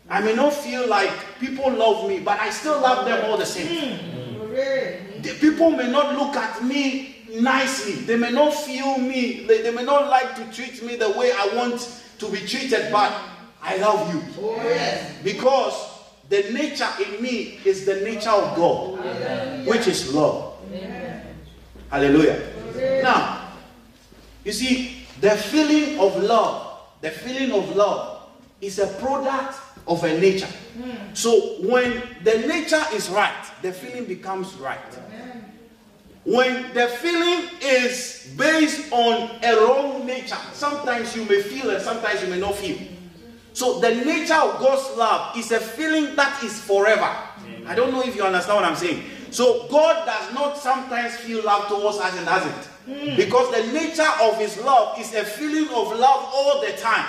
I 0.09 0.21
may 0.21 0.35
not 0.35 0.53
feel 0.53 0.87
like 0.87 1.11
people 1.39 1.71
love 1.71 2.07
me, 2.07 2.19
but 2.19 2.39
I 2.39 2.49
still 2.49 2.79
love 2.81 3.05
them 3.05 3.29
all 3.29 3.37
the 3.37 3.45
same. 3.45 3.97
Mm. 3.97 5.23
The 5.23 5.33
people 5.39 5.69
may 5.71 5.89
not 5.89 6.15
look 6.15 6.35
at 6.35 6.63
me 6.63 7.18
nicely. 7.39 7.93
They 7.93 8.17
may 8.17 8.31
not 8.31 8.53
feel 8.53 8.97
me. 8.97 9.45
They, 9.45 9.61
they 9.61 9.71
may 9.71 9.83
not 9.83 10.09
like 10.09 10.35
to 10.35 10.51
treat 10.51 10.83
me 10.83 10.95
the 10.95 11.09
way 11.11 11.31
I 11.31 11.55
want 11.55 12.01
to 12.19 12.29
be 12.29 12.39
treated, 12.39 12.91
but 12.91 13.13
I 13.61 13.77
love 13.77 14.13
you. 14.13 14.21
Oh, 14.41 14.55
yes. 14.63 15.15
Because 15.23 15.73
the 16.29 16.51
nature 16.51 16.89
in 17.03 17.21
me 17.21 17.59
is 17.65 17.85
the 17.85 18.01
nature 18.01 18.29
of 18.29 18.55
God, 18.55 19.65
which 19.65 19.87
is 19.87 20.13
love. 20.13 20.57
Hallelujah. 21.89 22.39
Now, 23.01 23.51
you 24.43 24.51
see, 24.51 25.05
the 25.21 25.31
feeling 25.31 25.99
of 25.99 26.21
love, 26.21 26.79
the 27.01 27.11
feeling 27.11 27.51
of 27.51 27.75
love 27.75 28.29
is 28.61 28.79
a 28.79 28.87
product 28.87 29.57
of 29.87 30.03
a 30.03 30.19
nature. 30.19 30.47
So 31.13 31.61
when 31.61 32.01
the 32.23 32.37
nature 32.47 32.83
is 32.93 33.09
right, 33.09 33.33
the 33.61 33.73
feeling 33.73 34.05
becomes 34.05 34.53
right. 34.55 34.79
When 36.25 36.73
the 36.73 36.87
feeling 36.87 37.49
is 37.61 38.33
based 38.37 38.91
on 38.91 39.31
a 39.43 39.55
wrong 39.55 40.05
nature, 40.05 40.37
sometimes 40.53 41.15
you 41.15 41.25
may 41.25 41.41
feel 41.41 41.69
and 41.69 41.81
sometimes 41.81 42.21
you 42.21 42.29
may 42.29 42.39
not 42.39 42.55
feel. 42.55 42.77
So 43.53 43.79
the 43.79 43.93
nature 43.93 44.35
of 44.35 44.59
God's 44.59 44.97
love 44.97 45.37
is 45.37 45.51
a 45.51 45.59
feeling 45.59 46.15
that 46.15 46.43
is 46.43 46.59
forever. 46.59 47.09
I 47.65 47.75
don't 47.75 47.91
know 47.91 48.01
if 48.01 48.15
you 48.15 48.23
understand 48.23 48.55
what 48.57 48.65
I'm 48.65 48.75
saying. 48.75 49.03
So 49.31 49.67
God 49.69 50.05
does 50.05 50.33
not 50.33 50.57
sometimes 50.57 51.15
feel 51.17 51.43
love 51.43 51.67
towards 51.67 51.97
us 51.97 52.15
and 52.17 52.25
doesn't. 52.25 52.65
Hmm. 52.85 53.15
Because 53.15 53.51
the 53.51 53.71
nature 53.71 54.09
of 54.21 54.37
his 54.37 54.57
love 54.61 54.99
is 54.99 55.13
a 55.13 55.23
feeling 55.23 55.67
of 55.69 55.97
love 55.97 56.29
all 56.33 56.61
the 56.61 56.71
time. 56.77 57.05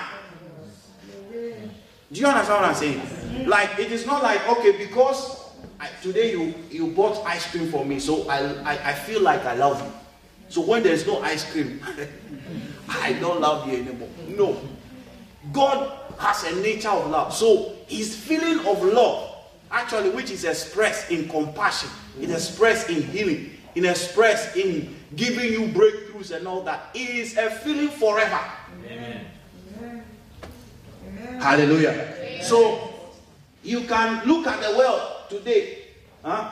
Do 2.12 2.20
you 2.20 2.26
understand 2.26 2.60
what 2.60 2.68
I'm 2.68 2.74
saying? 2.74 2.98
Hmm. 2.98 3.48
Like 3.48 3.78
it 3.78 3.92
is 3.92 4.06
not 4.06 4.22
like 4.22 4.46
okay 4.48 4.72
because 4.76 5.39
I, 5.80 5.88
today 6.02 6.32
you 6.32 6.54
you 6.70 6.88
bought 6.88 7.24
ice 7.26 7.50
cream 7.50 7.70
for 7.70 7.84
me, 7.84 7.98
so 7.98 8.28
I, 8.28 8.38
I 8.62 8.90
I 8.90 8.92
feel 8.92 9.22
like 9.22 9.44
I 9.46 9.54
love 9.54 9.80
you. 9.82 9.92
So 10.50 10.60
when 10.60 10.82
there's 10.82 11.06
no 11.06 11.22
ice 11.22 11.50
cream, 11.50 11.80
I 12.88 13.14
don't 13.14 13.40
love 13.40 13.66
you 13.66 13.78
anymore. 13.78 14.08
No, 14.28 14.60
God 15.52 15.90
has 16.18 16.44
a 16.44 16.60
nature 16.60 16.90
of 16.90 17.08
love. 17.10 17.32
So 17.34 17.76
his 17.86 18.14
feeling 18.14 18.66
of 18.66 18.82
love, 18.84 19.36
actually, 19.70 20.10
which 20.10 20.30
is 20.30 20.44
expressed 20.44 21.10
in 21.10 21.28
compassion, 21.28 21.88
it 22.20 22.30
expressed 22.30 22.90
in 22.90 23.02
healing, 23.02 23.50
it 23.74 23.84
expressed 23.84 24.56
in 24.56 24.94
giving 25.16 25.50
you 25.50 25.68
breakthroughs 25.68 26.36
and 26.36 26.46
all 26.46 26.62
that, 26.62 26.90
is 26.94 27.38
a 27.38 27.50
feeling 27.50 27.88
forever. 27.88 28.40
Amen. 28.84 29.26
Hallelujah. 31.40 32.42
So 32.42 32.92
you 33.62 33.82
can 33.82 34.26
look 34.26 34.46
at 34.46 34.60
the 34.60 34.76
world 34.76 35.19
today. 35.30 35.78
Huh? 36.22 36.50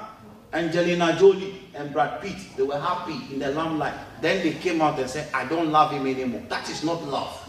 Angelina 0.52 1.14
Jolie 1.18 1.60
and 1.74 1.92
Brad 1.92 2.22
Pitt, 2.22 2.36
they 2.56 2.62
were 2.62 2.78
happy 2.78 3.18
in 3.30 3.38
the 3.38 3.50
limelight. 3.50 3.94
Then 4.22 4.42
they 4.42 4.54
came 4.54 4.80
out 4.80 4.98
and 4.98 5.10
said, 5.10 5.28
I 5.34 5.44
don't 5.44 5.70
love 5.70 5.90
him 5.90 6.06
anymore. 6.06 6.42
That 6.48 6.68
is 6.70 6.82
not 6.82 7.02
love. 7.04 7.48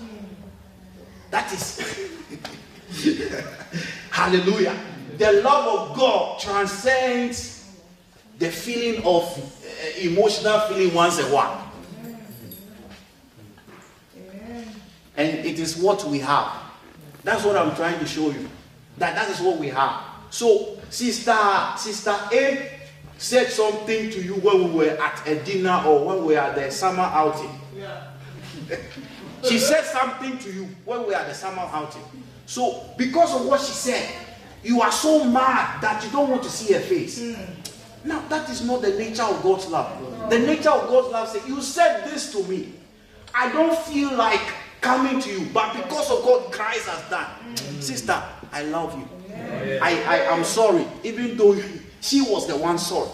That 1.31 1.51
is 1.53 2.09
hallelujah. 4.11 4.77
The 5.17 5.31
love 5.43 5.91
of 5.91 5.97
God 5.97 6.39
transcends 6.39 7.77
the 8.37 8.49
feeling 8.49 9.03
of 9.05 9.23
uh, 9.37 9.99
emotional 10.01 10.59
feeling 10.61 10.93
once 10.93 11.19
a 11.19 11.25
while. 11.25 11.71
And 15.15 15.45
it 15.45 15.59
is 15.59 15.77
what 15.77 16.03
we 16.05 16.19
have. 16.19 16.51
That's 17.23 17.43
what 17.43 17.57
I'm 17.57 17.75
trying 17.75 17.99
to 17.99 18.05
show 18.05 18.31
you. 18.31 18.47
That 18.97 19.15
that 19.15 19.29
is 19.29 19.41
what 19.41 19.57
we 19.57 19.67
have. 19.67 20.01
So, 20.29 20.78
sister, 20.89 21.37
sister 21.77 22.15
A 22.31 22.79
said 23.17 23.51
something 23.51 24.09
to 24.09 24.21
you 24.21 24.35
when 24.35 24.73
we 24.73 24.85
were 24.85 24.97
at 25.01 25.27
a 25.27 25.43
dinner 25.43 25.83
or 25.85 26.05
when 26.05 26.25
we 26.25 26.33
were 26.33 26.39
at 26.39 26.55
the 26.55 26.71
summer 26.71 27.03
outing. 27.03 27.51
Yeah. 27.75 28.07
she 29.43 29.59
said 29.59 29.83
something 29.83 30.37
to 30.39 30.51
you 30.51 30.69
when 30.85 31.01
we 31.01 31.07
were 31.07 31.15
at 31.15 31.27
the 31.27 31.33
summer 31.33 31.67
outing. 31.71 32.03
So, 32.45 32.85
because 32.97 33.35
of 33.35 33.45
what 33.45 33.61
she 33.61 33.73
said, 33.73 34.09
you 34.63 34.81
are 34.81 34.91
so 34.91 35.23
mad 35.23 35.81
that 35.81 36.03
you 36.03 36.09
don't 36.11 36.29
want 36.29 36.43
to 36.43 36.49
see 36.49 36.73
her 36.73 36.79
face. 36.79 37.19
Mm. 37.19 37.47
Now, 38.05 38.25
that 38.29 38.49
is 38.49 38.65
not 38.65 38.81
the 38.81 38.97
nature 38.97 39.23
of 39.23 39.43
God's 39.43 39.67
love. 39.67 40.29
The 40.29 40.39
nature 40.39 40.71
of 40.71 40.87
God's 40.87 41.09
love 41.09 41.27
says, 41.29 41.47
You 41.47 41.61
said 41.61 42.05
this 42.05 42.31
to 42.31 42.43
me. 42.45 42.73
I 43.33 43.51
don't 43.51 43.77
feel 43.77 44.15
like 44.15 44.41
coming 44.81 45.19
to 45.21 45.29
you, 45.29 45.47
but 45.53 45.73
because 45.73 46.09
of 46.09 46.25
what 46.25 46.51
Christ 46.51 46.87
has 46.87 47.09
done, 47.09 47.27
mm. 47.53 47.81
sister, 47.83 48.21
I 48.51 48.63
love 48.63 48.97
you. 48.97 49.18
I, 49.81 50.03
I 50.07 50.17
am 50.35 50.43
sorry, 50.43 50.85
even 51.03 51.37
though 51.37 51.59
she 52.01 52.21
was 52.21 52.47
the 52.47 52.57
one 52.57 52.77
sorry. 52.77 53.09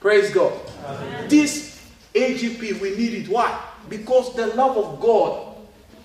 Praise 0.00 0.30
God. 0.30 0.52
This 1.28 1.80
AGP, 2.14 2.80
we 2.80 2.96
need 2.96 3.14
it. 3.14 3.28
Why? 3.28 3.56
Because 3.88 4.34
the 4.34 4.48
love 4.48 4.76
of 4.76 5.00
God 5.00 5.56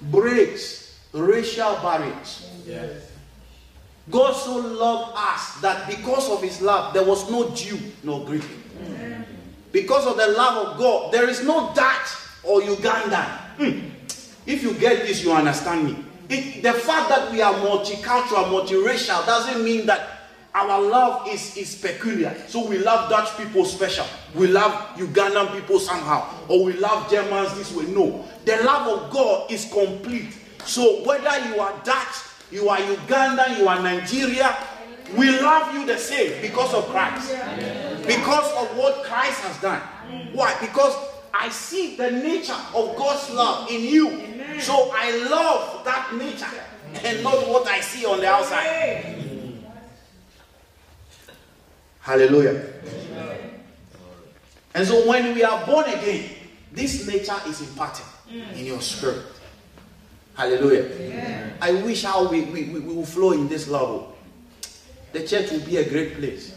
breaks 0.03 0.99
racial 1.13 1.73
barriers. 1.81 2.49
Yes. 2.65 3.11
God 4.09 4.33
so 4.33 4.55
loved 4.57 5.13
us 5.15 5.59
that 5.61 5.87
because 5.89 6.29
of 6.29 6.41
his 6.41 6.61
love, 6.61 6.93
there 6.93 7.03
was 7.03 7.29
no 7.29 7.49
Jew, 7.51 7.79
no 8.03 8.19
Greek. 8.19 8.43
Because 9.71 10.05
of 10.07 10.15
the 10.15 10.27
love 10.27 10.67
of 10.67 10.77
God, 10.77 11.13
there 11.13 11.27
is 11.27 11.43
no 11.43 11.73
Dutch 11.73 12.07
or 12.43 12.61
Ugandan. 12.61 13.27
Mm. 13.57 13.91
If 14.45 14.63
you 14.63 14.73
get 14.75 15.05
this, 15.05 15.23
you 15.23 15.33
understand 15.33 15.85
me. 15.85 15.97
The 16.27 16.73
fact 16.73 17.09
that 17.09 17.31
we 17.31 17.41
are 17.41 17.53
multicultural, 17.53 18.51
multiracial, 18.51 19.25
doesn't 19.25 19.63
mean 19.63 19.85
that 19.85 20.09
our 20.53 20.81
love 20.81 21.27
is, 21.27 21.55
is 21.55 21.75
peculiar. 21.75 22.35
So 22.47 22.67
we 22.67 22.79
love 22.79 23.09
Dutch 23.09 23.37
people 23.37 23.63
special. 23.63 24.05
We 24.33 24.47
love 24.47 24.73
Ugandan 24.97 25.53
people 25.53 25.79
somehow. 25.79 26.27
Or 26.47 26.63
we 26.63 26.73
love 26.73 27.09
Germans 27.09 27.55
this 27.57 27.71
way. 27.73 27.85
No. 27.85 28.25
The 28.45 28.63
love 28.63 28.87
of 28.87 29.11
God 29.11 29.51
is 29.51 29.71
complete. 29.71 30.35
So 30.65 31.03
whether 31.05 31.47
you 31.47 31.59
are 31.61 31.73
Dutch, 31.83 32.25
you 32.51 32.69
are 32.69 32.77
Ugandan, 32.79 33.59
you 33.59 33.67
are 33.67 33.81
Nigeria, 33.81 34.57
we 35.15 35.39
love 35.39 35.73
you 35.73 35.85
the 35.85 35.97
same 35.97 36.41
because 36.41 36.73
of 36.73 36.85
Christ. 36.87 37.31
Because 38.05 38.51
of 38.53 38.75
what 38.77 39.03
Christ 39.03 39.39
has 39.41 39.61
done. 39.61 39.81
Why? 40.33 40.57
Because 40.59 40.95
I 41.33 41.49
see 41.49 41.95
the 41.95 42.11
nature 42.11 42.57
of 42.73 42.95
God's 42.97 43.29
love 43.31 43.69
in 43.69 43.83
you. 43.83 44.09
So 44.59 44.91
I 44.93 45.11
love 45.29 45.83
that 45.85 46.13
nature 46.15 46.45
and 47.03 47.23
not 47.23 47.47
what 47.47 47.67
I 47.67 47.81
see 47.81 48.05
on 48.05 48.19
the 48.19 48.27
outside. 48.27 49.15
Hallelujah. 51.99 52.73
And 54.73 54.87
so 54.87 55.07
when 55.07 55.33
we 55.33 55.43
are 55.43 55.65
born 55.65 55.85
again, 55.85 56.29
this 56.71 57.07
nature 57.07 57.35
is 57.47 57.61
imparted 57.61 58.05
in 58.55 58.65
your 58.65 58.81
spirit. 58.81 59.25
Hallelujah. 60.35 61.53
I 61.59 61.71
wish 61.81 62.03
how 62.03 62.29
we, 62.29 62.43
we, 62.43 62.69
we 62.69 62.79
will 62.79 63.05
flow 63.05 63.31
in 63.31 63.47
this 63.47 63.67
level. 63.67 64.15
The 65.11 65.25
church 65.27 65.51
will 65.51 65.61
be 65.61 65.77
a 65.77 65.89
great 65.89 66.15
place. 66.15 66.53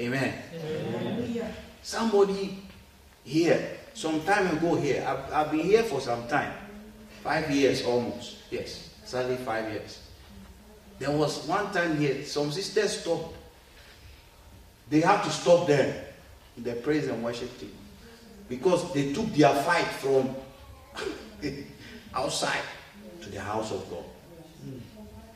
Amen. 0.00 0.32
Amen. 0.54 1.54
Somebody 1.82 2.62
here, 3.24 3.78
some 3.94 4.22
time 4.22 4.56
ago 4.56 4.74
here, 4.74 5.04
I've, 5.06 5.32
I've 5.32 5.50
been 5.50 5.60
here 5.60 5.82
for 5.82 6.00
some 6.00 6.26
time. 6.28 6.52
Five 7.22 7.50
years 7.50 7.84
almost. 7.84 8.36
Yes, 8.50 8.90
sadly 9.04 9.36
five 9.36 9.70
years. 9.70 10.00
There 10.98 11.10
was 11.10 11.46
one 11.46 11.72
time 11.72 11.98
here, 11.98 12.24
some 12.24 12.50
sisters 12.50 13.00
stopped. 13.00 13.36
They 14.88 15.00
had 15.00 15.22
to 15.22 15.30
stop 15.30 15.66
there 15.66 16.06
in 16.56 16.62
the 16.62 16.74
praise 16.74 17.08
and 17.08 17.22
worship 17.24 17.58
team 17.58 17.72
because 18.48 18.92
they 18.92 19.12
took 19.12 19.26
their 19.34 19.54
fight 19.62 19.86
from 19.86 20.34
outside 22.14 22.62
to 23.20 23.30
the 23.30 23.40
house 23.40 23.72
of 23.72 23.88
God. 23.88 24.04
Hmm. 24.62 24.78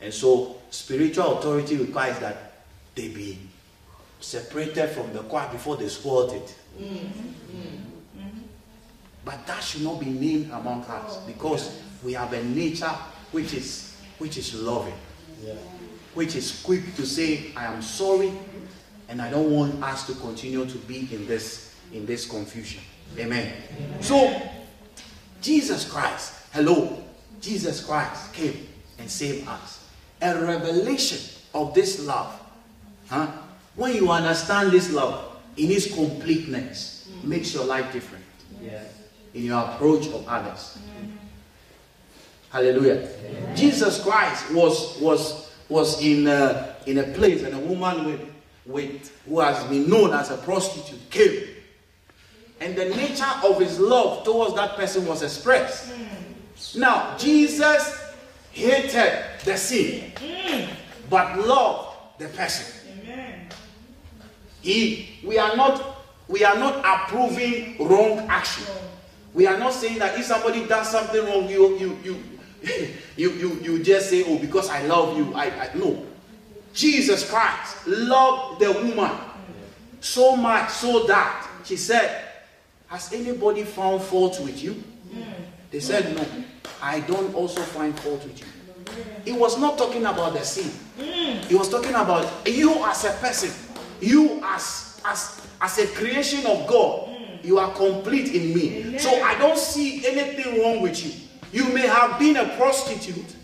And 0.02 0.12
so 0.12 0.56
spiritual 0.70 1.38
authority 1.38 1.76
requires 1.76 2.18
that 2.18 2.52
they 2.94 3.08
be 3.08 3.38
separated 4.20 4.88
from 4.90 5.12
the 5.12 5.20
choir 5.20 5.48
before 5.50 5.76
they 5.76 5.88
spoiled 5.88 6.32
it. 6.32 6.54
Hmm. 6.78 7.06
Hmm. 7.06 7.95
But 9.26 9.44
that 9.48 9.60
should 9.60 9.82
not 9.82 9.98
be 9.98 10.06
named 10.06 10.52
among 10.52 10.84
us 10.84 11.16
because 11.26 11.82
we 12.04 12.12
have 12.12 12.32
a 12.32 12.44
nature 12.44 12.94
which 13.32 13.54
is 13.54 13.96
which 14.18 14.38
is 14.38 14.54
loving, 14.54 14.94
yeah. 15.44 15.54
which 16.14 16.36
is 16.36 16.62
quick 16.62 16.94
to 16.94 17.04
say, 17.04 17.50
I 17.56 17.64
am 17.64 17.82
sorry, 17.82 18.32
and 19.08 19.20
I 19.20 19.28
don't 19.28 19.50
want 19.50 19.82
us 19.82 20.06
to 20.06 20.14
continue 20.14 20.64
to 20.64 20.78
be 20.78 21.08
in 21.10 21.26
this 21.26 21.74
in 21.92 22.06
this 22.06 22.30
confusion. 22.30 22.80
Amen. 23.18 23.52
Amen. 23.76 24.00
So 24.00 24.42
Jesus 25.42 25.90
Christ, 25.90 26.46
hello, 26.52 27.02
Jesus 27.40 27.84
Christ 27.84 28.32
came 28.32 28.68
and 29.00 29.10
saved 29.10 29.48
us. 29.48 29.88
A 30.22 30.40
revelation 30.40 31.18
of 31.52 31.74
this 31.74 32.06
love. 32.06 32.40
Huh? 33.08 33.26
When 33.74 33.92
you 33.92 34.08
understand 34.08 34.70
this 34.70 34.92
love 34.92 35.36
in 35.56 35.72
its 35.72 35.92
completeness, 35.92 37.08
mm. 37.10 37.24
makes 37.24 37.52
your 37.52 37.64
life 37.64 37.92
different. 37.92 38.24
Yeah. 38.62 38.82
In 39.36 39.44
your 39.44 39.60
approach 39.60 40.06
of 40.08 40.26
others. 40.26 40.78
Hallelujah. 42.50 43.06
Jesus 43.54 44.02
Christ 44.02 44.50
was 44.54 44.98
was 44.98 45.52
was 45.68 46.00
in 46.02 46.26
a, 46.26 46.74
in 46.86 46.98
a 46.98 47.02
place 47.02 47.42
and 47.42 47.54
a 47.54 47.58
woman 47.58 48.06
with 48.06 48.20
with 48.64 49.12
who 49.28 49.40
has 49.40 49.62
been 49.64 49.90
known 49.90 50.14
as 50.14 50.30
a 50.30 50.38
prostitute 50.38 51.10
came. 51.10 51.48
And 52.60 52.74
the 52.74 52.86
nature 52.86 53.30
of 53.44 53.60
his 53.60 53.78
love 53.78 54.24
towards 54.24 54.54
that 54.54 54.76
person 54.76 55.06
was 55.06 55.22
expressed. 55.22 55.92
Mm. 55.92 56.78
Now, 56.78 57.14
Jesus 57.18 58.14
hated 58.52 59.22
the 59.44 59.56
sin, 59.58 60.12
mm. 60.14 60.68
but 61.10 61.46
loved 61.46 61.98
the 62.18 62.28
person. 62.28 62.72
He, 64.62 65.20
we 65.22 65.38
are 65.38 65.54
not, 65.54 66.02
we 66.26 66.42
are 66.42 66.56
not 66.56 66.82
approving 66.84 67.76
wrong 67.78 68.26
action. 68.28 68.64
We 69.36 69.46
are 69.46 69.58
not 69.58 69.74
saying 69.74 69.98
that 69.98 70.18
if 70.18 70.24
somebody 70.24 70.66
does 70.66 70.90
something 70.90 71.22
wrong, 71.26 71.46
you, 71.46 71.76
you, 71.76 71.98
you, 72.02 72.22
you, 73.16 73.30
you, 73.32 73.52
you 73.60 73.82
just 73.84 74.08
say, 74.08 74.24
oh, 74.26 74.38
because 74.38 74.70
I 74.70 74.82
love 74.86 75.14
you. 75.16 75.34
I, 75.34 75.50
I 75.50 75.70
no. 75.74 76.04
Jesus 76.72 77.28
Christ 77.30 77.86
loved 77.86 78.60
the 78.60 78.72
woman 78.72 79.12
so 80.00 80.36
much 80.36 80.70
so 80.70 81.04
that 81.06 81.48
she 81.64 81.76
said, 81.76 82.24
Has 82.88 83.12
anybody 83.12 83.64
found 83.64 84.02
fault 84.02 84.40
with 84.40 84.62
you? 84.62 84.82
They 85.70 85.80
said, 85.80 86.16
No. 86.16 86.26
I 86.82 87.00
don't 87.00 87.34
also 87.34 87.60
find 87.60 87.98
fault 88.00 88.24
with 88.24 88.40
you. 88.40 88.46
He 89.24 89.32
was 89.32 89.58
not 89.58 89.76
talking 89.76 90.06
about 90.06 90.32
the 90.32 90.42
sin. 90.42 90.70
He 91.48 91.54
was 91.54 91.68
talking 91.68 91.94
about 91.94 92.46
you 92.48 92.72
as 92.84 93.04
a 93.04 93.12
person 93.12 93.50
you 94.00 94.40
as 94.44 95.00
as 95.04 95.40
as 95.60 95.78
a 95.78 95.86
creation 95.88 96.44
of 96.46 96.66
God, 96.66 97.08
you 97.42 97.58
are 97.58 97.72
complete 97.74 98.34
in 98.34 98.54
me. 98.54 98.98
So 98.98 99.10
I 99.22 99.38
don't 99.38 99.58
see 99.58 100.06
anything 100.06 100.60
wrong 100.60 100.82
with 100.82 101.04
you. 101.04 101.12
You 101.52 101.72
may 101.72 101.86
have 101.86 102.18
been 102.18 102.36
a 102.36 102.56
prostitute, 102.56 103.34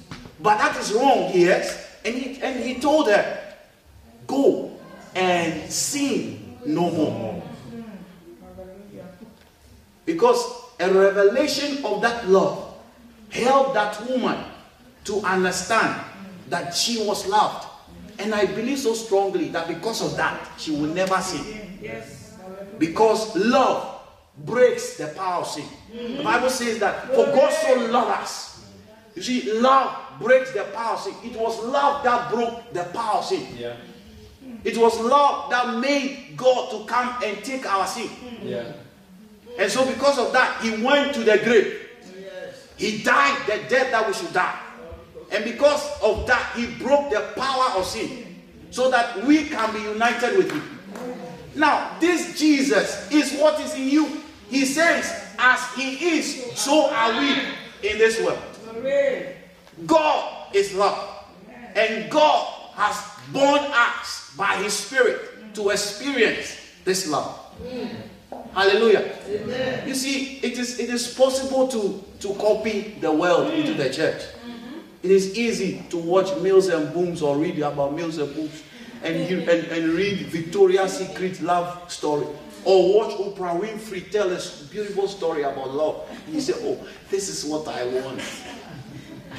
but 0.41 0.59
that 0.59 0.77
is 0.77 0.93
wrong, 0.93 1.31
yes. 1.33 1.99
And 2.05 2.15
he 2.15 2.41
and 2.43 2.63
he 2.63 2.81
told 2.81 3.09
her, 3.09 3.55
Go 4.27 4.73
and 5.15 5.71
sin 5.71 6.59
no 6.67 6.91
more. 6.91 7.43
Because 10.05 10.45
a 10.81 10.93
revelation 10.93 11.85
of 11.85 12.03
that 12.03 12.29
love 12.29 12.75
helped 13.31 13.75
that 13.75 14.09
woman 14.09 14.37
to 15.05 15.21
understand 15.21 16.01
that 16.49 16.75
she 16.75 17.07
was 17.07 17.27
loved 17.27 17.69
and 18.19 18.35
I 18.35 18.47
believe 18.47 18.79
so 18.79 18.95
strongly 18.95 19.49
that 19.49 19.69
because 19.69 20.01
of 20.03 20.17
that, 20.17 20.39
she 20.57 20.71
will 20.71 20.95
never 20.95 21.21
sin. 21.21 21.79
Yes. 21.81 22.22
Because 22.79 23.37
love 23.37 24.01
breaks 24.45 24.97
the 24.97 25.09
power 25.09 25.43
of 25.43 25.47
sin. 25.47 25.65
The 25.93 26.23
Bible 26.23 26.51
says 26.51 26.79
that 26.79 27.07
for 27.09 27.27
God 27.27 27.53
so 27.53 27.75
loved 27.87 28.23
us. 28.23 28.65
You 29.15 29.23
see, 29.23 29.53
love 29.61 29.95
breaks 30.21 30.53
the 30.53 30.65
power 30.75 30.95
of 30.95 31.01
sin. 31.01 31.15
It 31.23 31.37
was 31.37 31.63
love 31.65 32.03
that 32.05 32.31
broke 32.31 32.73
the 32.73 32.85
power 32.85 33.19
of 33.19 33.25
sin. 33.25 33.47
Yeah. 33.57 33.77
It 34.65 34.77
was 34.79 34.99
love 35.01 35.51
that 35.51 35.79
made 35.79 36.35
God 36.37 36.71
to 36.71 36.85
come 36.87 37.23
and 37.25 37.45
take 37.45 37.67
our 37.67 37.87
sin. 37.87 38.09
Yeah. 38.43 38.73
And 39.59 39.71
so 39.71 39.87
because 39.87 40.19
of 40.19 40.33
that, 40.33 40.63
he 40.63 40.83
went 40.83 41.15
to 41.15 41.21
the 41.25 41.39
grave. 41.39 41.79
He 42.77 43.03
died 43.03 43.39
the 43.47 43.69
death 43.69 43.91
that 43.91 44.07
we 44.07 44.15
should 44.15 44.33
die. 44.33 44.59
And 45.31 45.45
because 45.45 45.89
of 46.03 46.27
that, 46.27 46.53
he 46.57 46.67
broke 46.83 47.11
the 47.11 47.33
power 47.37 47.79
of 47.79 47.87
sin 47.87 48.43
so 48.71 48.91
that 48.91 49.25
we 49.25 49.45
can 49.45 49.73
be 49.73 49.81
united 49.81 50.37
with 50.37 50.51
him. 50.51 50.79
Now, 51.55 51.99
this 52.01 52.39
Jesus 52.39 53.11
is 53.11 53.39
what 53.39 53.61
is 53.61 53.75
in 53.75 53.89
you. 53.89 54.23
He 54.49 54.65
says, 54.65 55.05
as 55.39 55.61
he 55.75 56.17
is, 56.17 56.59
so 56.59 56.91
are 56.91 57.19
we 57.19 57.33
in 57.89 57.99
this 57.99 58.21
world. 58.21 58.39
God 59.87 60.55
is 60.55 60.75
love. 60.75 61.27
And 61.75 62.11
God 62.11 62.71
has 62.75 63.03
born 63.33 63.61
us 63.73 64.33
by 64.37 64.57
his 64.57 64.73
spirit 64.73 65.55
to 65.55 65.71
experience 65.71 66.59
this 66.85 67.09
love. 67.09 67.39
Mm. 67.63 67.89
Hallelujah. 68.55 69.13
Amen. 69.29 69.89
You 69.89 69.95
see, 69.95 70.39
it 70.39 70.59
is 70.59 70.79
it 70.79 70.91
is 70.91 71.15
possible 71.15 71.69
to, 71.69 72.05
to 72.21 72.35
copy 72.35 72.97
the 73.01 73.11
world 73.11 73.53
into 73.53 73.73
the 73.75 73.89
church. 73.89 74.21
Mm-hmm. 74.21 74.79
It 75.03 75.11
is 75.11 75.39
easy 75.39 75.83
to 75.89 75.97
watch 75.97 76.37
Mills 76.41 76.69
and 76.69 76.93
Boons 76.93 77.23
or 77.23 77.39
read 77.39 77.59
about 77.61 77.95
Mills 77.95 78.19
and 78.19 78.35
Boons 78.35 78.63
and, 79.05 79.49
and, 79.49 79.67
and 79.67 79.93
read 79.95 80.19
Victoria's 80.27 80.99
Secret 80.99 81.41
love 81.43 81.91
story. 81.91 82.27
Or 82.65 82.97
watch 82.97 83.15
Oprah 83.17 83.61
Winfrey 83.61 84.11
tell 84.11 84.31
a 84.31 84.41
beautiful 84.71 85.09
story 85.09 85.43
about 85.43 85.75
love. 85.75 86.09
And 86.27 86.35
you 86.35 86.41
say, 86.41 86.55
oh, 86.59 86.79
this 87.11 87.29
is 87.29 87.45
what 87.45 87.67
I 87.67 87.85
want. 87.87 88.21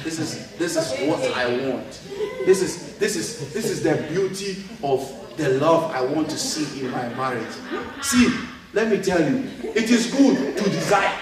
This 0.02 0.18
is 0.18 0.50
this 0.56 0.76
is 0.76 1.08
what 1.08 1.22
I 1.34 1.68
want. 1.68 2.00
This 2.44 2.60
is 2.60 2.98
this 2.98 3.16
is 3.16 3.54
this 3.54 3.70
is 3.70 3.82
the 3.82 3.96
beauty 4.10 4.62
of 4.82 5.08
the 5.36 5.50
love 5.60 5.92
I 5.92 6.02
want 6.02 6.28
to 6.30 6.38
see 6.38 6.80
in 6.84 6.90
my 6.90 7.08
marriage. 7.10 7.54
See, 8.02 8.28
let 8.72 8.88
me 8.90 9.00
tell 9.00 9.20
you, 9.20 9.48
it 9.62 9.90
is 9.90 10.12
good 10.12 10.56
to 10.58 10.64
desire. 10.64 11.18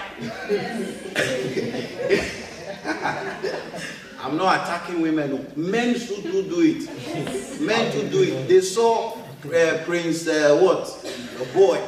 I'm 4.23 4.37
not 4.37 4.63
attacking 4.63 5.01
women. 5.01 5.51
Men 5.57 5.99
should 5.99 6.23
do, 6.23 6.43
do 6.43 6.61
it. 6.61 7.59
Men 7.61 7.91
to 7.91 8.09
do 8.09 8.23
it. 8.23 8.47
They 8.47 8.61
saw 8.61 9.17
uh, 9.17 9.83
Prince 9.83 10.27
uh, 10.27 10.57
what? 10.61 10.87
A 11.41 11.53
boy. 11.53 11.81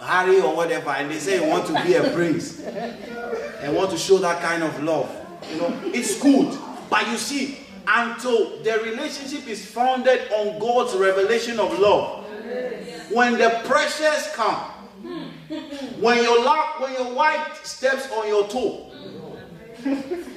Harry 0.00 0.40
or 0.40 0.56
whatever, 0.56 0.90
and 0.90 1.10
they 1.10 1.18
say 1.18 1.48
want 1.48 1.66
to 1.66 1.84
be 1.84 1.94
a 1.94 2.10
prince 2.10 2.60
and 2.60 3.74
want 3.76 3.90
to 3.90 3.96
show 3.96 4.18
that 4.18 4.42
kind 4.42 4.62
of 4.62 4.82
love. 4.82 5.08
You 5.50 5.58
know, 5.58 5.80
it's 5.86 6.20
good. 6.20 6.58
But 6.90 7.06
you 7.08 7.16
see, 7.16 7.58
until 7.86 8.62
the 8.62 8.80
relationship 8.82 9.46
is 9.46 9.64
founded 9.64 10.20
on 10.32 10.58
God's 10.58 10.96
revelation 10.96 11.60
of 11.60 11.78
love, 11.78 12.24
when 13.12 13.38
the 13.38 13.60
pressures 13.64 14.32
come, 14.34 14.58
when 16.00 16.22
your 16.22 16.44
when 16.80 16.92
your 16.94 17.14
wife 17.14 17.64
steps 17.64 18.10
on 18.10 18.26
your 18.26 18.48
toe, 18.48 18.91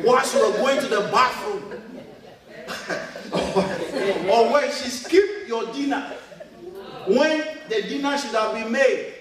whilst 0.04 0.36
you 0.36 0.42
are 0.42 0.58
going 0.58 0.80
to 0.80 0.88
the 0.88 1.02
bathroom, 1.12 1.64
or 4.30 4.52
when 4.52 4.72
she 4.72 4.90
skipped 4.90 5.48
your 5.48 5.72
dinner, 5.74 6.02
when 7.08 7.46
the 7.70 7.82
dinner 7.84 8.18
should 8.18 8.32
have 8.32 8.54
been 8.54 8.72
made. 8.72 9.14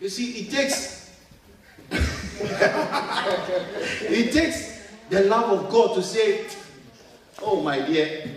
You 0.00 0.08
see, 0.08 0.40
it 0.40 0.50
takes 0.50 0.96
it 1.90 4.32
takes 4.32 4.80
the 5.08 5.22
love 5.24 5.58
of 5.58 5.70
God 5.70 5.94
to 5.94 6.02
say, 6.02 6.46
Oh, 7.40 7.62
my 7.62 7.80
dear, 7.80 8.28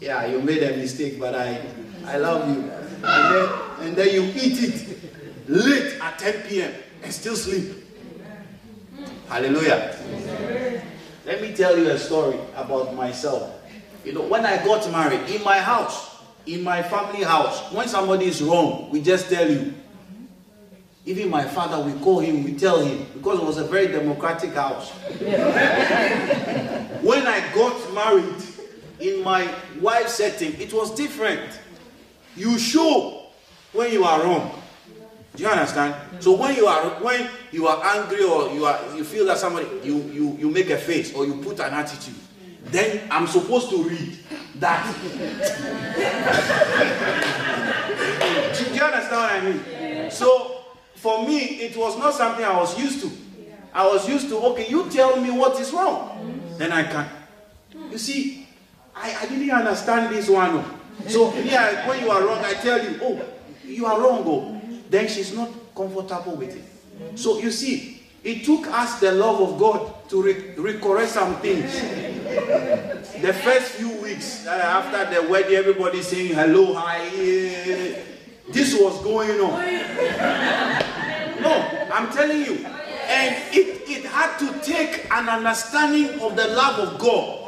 yeah, 0.00 0.26
you 0.26 0.40
made 0.40 0.62
a 0.62 0.76
mistake, 0.76 1.20
but 1.20 1.34
I, 1.34 1.60
I 2.06 2.16
love 2.16 2.48
you. 2.48 2.70
And 3.04 3.34
then, 3.34 3.48
and 3.80 3.96
then 3.96 4.14
you 4.14 4.22
eat 4.22 4.62
it 4.62 4.98
late 5.48 5.98
at 6.00 6.18
10 6.18 6.42
p.m. 6.48 6.72
and 7.02 7.12
still 7.12 7.36
sleep. 7.36 7.81
Hallelujah. 9.28 9.96
Let 11.24 11.40
me 11.40 11.54
tell 11.54 11.78
you 11.78 11.88
a 11.90 11.98
story 11.98 12.38
about 12.56 12.94
myself. 12.94 13.58
You 14.04 14.12
know, 14.12 14.22
when 14.22 14.44
I 14.44 14.64
got 14.64 14.90
married, 14.90 15.30
in 15.30 15.42
my 15.44 15.58
house, 15.58 16.16
in 16.46 16.62
my 16.62 16.82
family 16.82 17.22
house, 17.22 17.72
when 17.72 17.86
somebody 17.88 18.26
is 18.26 18.42
wrong, 18.42 18.90
we 18.90 19.00
just 19.00 19.28
tell 19.30 19.48
you. 19.48 19.74
Even 21.04 21.30
my 21.30 21.44
father, 21.44 21.82
we 21.82 21.92
call 22.00 22.20
him, 22.20 22.44
we 22.44 22.54
tell 22.54 22.80
him, 22.84 23.06
because 23.14 23.40
it 23.40 23.44
was 23.44 23.58
a 23.58 23.64
very 23.64 23.88
democratic 23.88 24.52
house. 24.54 24.90
when 27.00 27.26
I 27.26 27.52
got 27.54 27.92
married, 27.92 28.42
in 29.00 29.22
my 29.24 29.52
wife's 29.80 30.14
setting, 30.14 30.54
it 30.60 30.72
was 30.72 30.94
different. 30.94 31.50
You 32.36 32.58
show 32.58 33.26
when 33.72 33.92
you 33.92 34.04
are 34.04 34.22
wrong. 34.22 34.61
Do 35.34 35.42
you 35.42 35.48
understand? 35.48 35.94
So 36.20 36.36
when 36.36 36.54
you 36.56 36.66
are 36.66 36.90
when 37.02 37.28
you 37.52 37.66
are 37.66 37.82
angry 37.96 38.22
or 38.22 38.52
you 38.52 38.66
are 38.66 38.78
you 38.94 39.02
feel 39.04 39.24
that 39.26 39.38
somebody 39.38 39.66
you 39.82 39.96
you 40.12 40.36
you 40.38 40.50
make 40.50 40.68
a 40.68 40.76
face 40.76 41.14
or 41.14 41.24
you 41.24 41.36
put 41.36 41.58
an 41.60 41.72
attitude, 41.72 42.14
then 42.64 43.08
I'm 43.10 43.26
supposed 43.26 43.70
to 43.70 43.82
read 43.82 44.18
that. 44.56 44.84
do, 48.58 48.64
do 48.64 48.74
you 48.74 48.82
understand 48.82 49.16
what 49.16 49.32
I 49.32 49.40
mean? 49.40 50.10
So 50.10 50.64
for 50.96 51.26
me, 51.26 51.38
it 51.64 51.74
was 51.76 51.96
not 51.98 52.12
something 52.14 52.44
I 52.44 52.54
was 52.56 52.78
used 52.78 53.00
to. 53.02 53.10
I 53.72 53.86
was 53.86 54.06
used 54.06 54.28
to 54.28 54.36
okay, 54.52 54.68
you 54.68 54.90
tell 54.90 55.16
me 55.18 55.30
what 55.30 55.58
is 55.58 55.72
wrong, 55.72 56.42
then 56.58 56.72
I 56.72 56.82
can. 56.82 57.08
You 57.90 57.96
see, 57.96 58.46
I, 58.94 59.16
I 59.22 59.26
didn't 59.26 59.50
understand 59.50 60.14
this 60.14 60.28
one. 60.28 60.62
So 61.08 61.32
yeah, 61.36 61.88
when 61.88 62.00
you 62.00 62.10
are 62.10 62.22
wrong, 62.22 62.44
I 62.44 62.52
tell 62.52 62.84
you, 62.84 62.98
oh, 63.02 63.18
you 63.64 63.86
are 63.86 63.98
wrong, 63.98 64.22
oh. 64.26 64.58
Then 64.92 65.08
she's 65.08 65.34
not 65.34 65.48
comfortable 65.74 66.36
with 66.36 66.54
it. 66.54 67.18
So 67.18 67.38
you 67.38 67.50
see, 67.50 68.02
it 68.22 68.44
took 68.44 68.66
us 68.66 69.00
the 69.00 69.10
love 69.10 69.40
of 69.40 69.58
God 69.58 70.06
to 70.10 70.22
re- 70.22 70.52
recorrect 70.54 71.06
some 71.08 71.36
things. 71.40 71.72
the 73.22 73.32
first 73.32 73.72
few 73.72 73.88
weeks 74.02 74.46
uh, 74.46 74.50
after 74.50 75.14
the 75.14 75.26
wedding, 75.30 75.54
everybody 75.54 76.02
saying 76.02 76.34
hello, 76.34 76.74
hi. 76.74 77.08
This 78.50 78.78
was 78.78 79.02
going 79.02 79.40
on. 79.40 79.64
No, 81.40 81.88
I'm 81.90 82.12
telling 82.12 82.42
you. 82.44 82.66
And 83.08 83.34
it, 83.50 83.88
it 83.88 84.04
had 84.04 84.36
to 84.40 84.60
take 84.60 85.10
an 85.10 85.26
understanding 85.30 86.20
of 86.20 86.36
the 86.36 86.48
love 86.48 86.78
of 86.78 86.98
God 86.98 87.38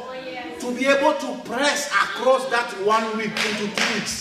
to 0.61 0.75
be 0.75 0.87
able 0.87 1.13
to 1.13 1.41
press 1.47 1.89
across 1.91 2.49
that 2.49 2.71
one 2.83 3.05
week 3.17 3.29
into 3.45 3.67
two 3.75 3.93
weeks. 3.93 4.19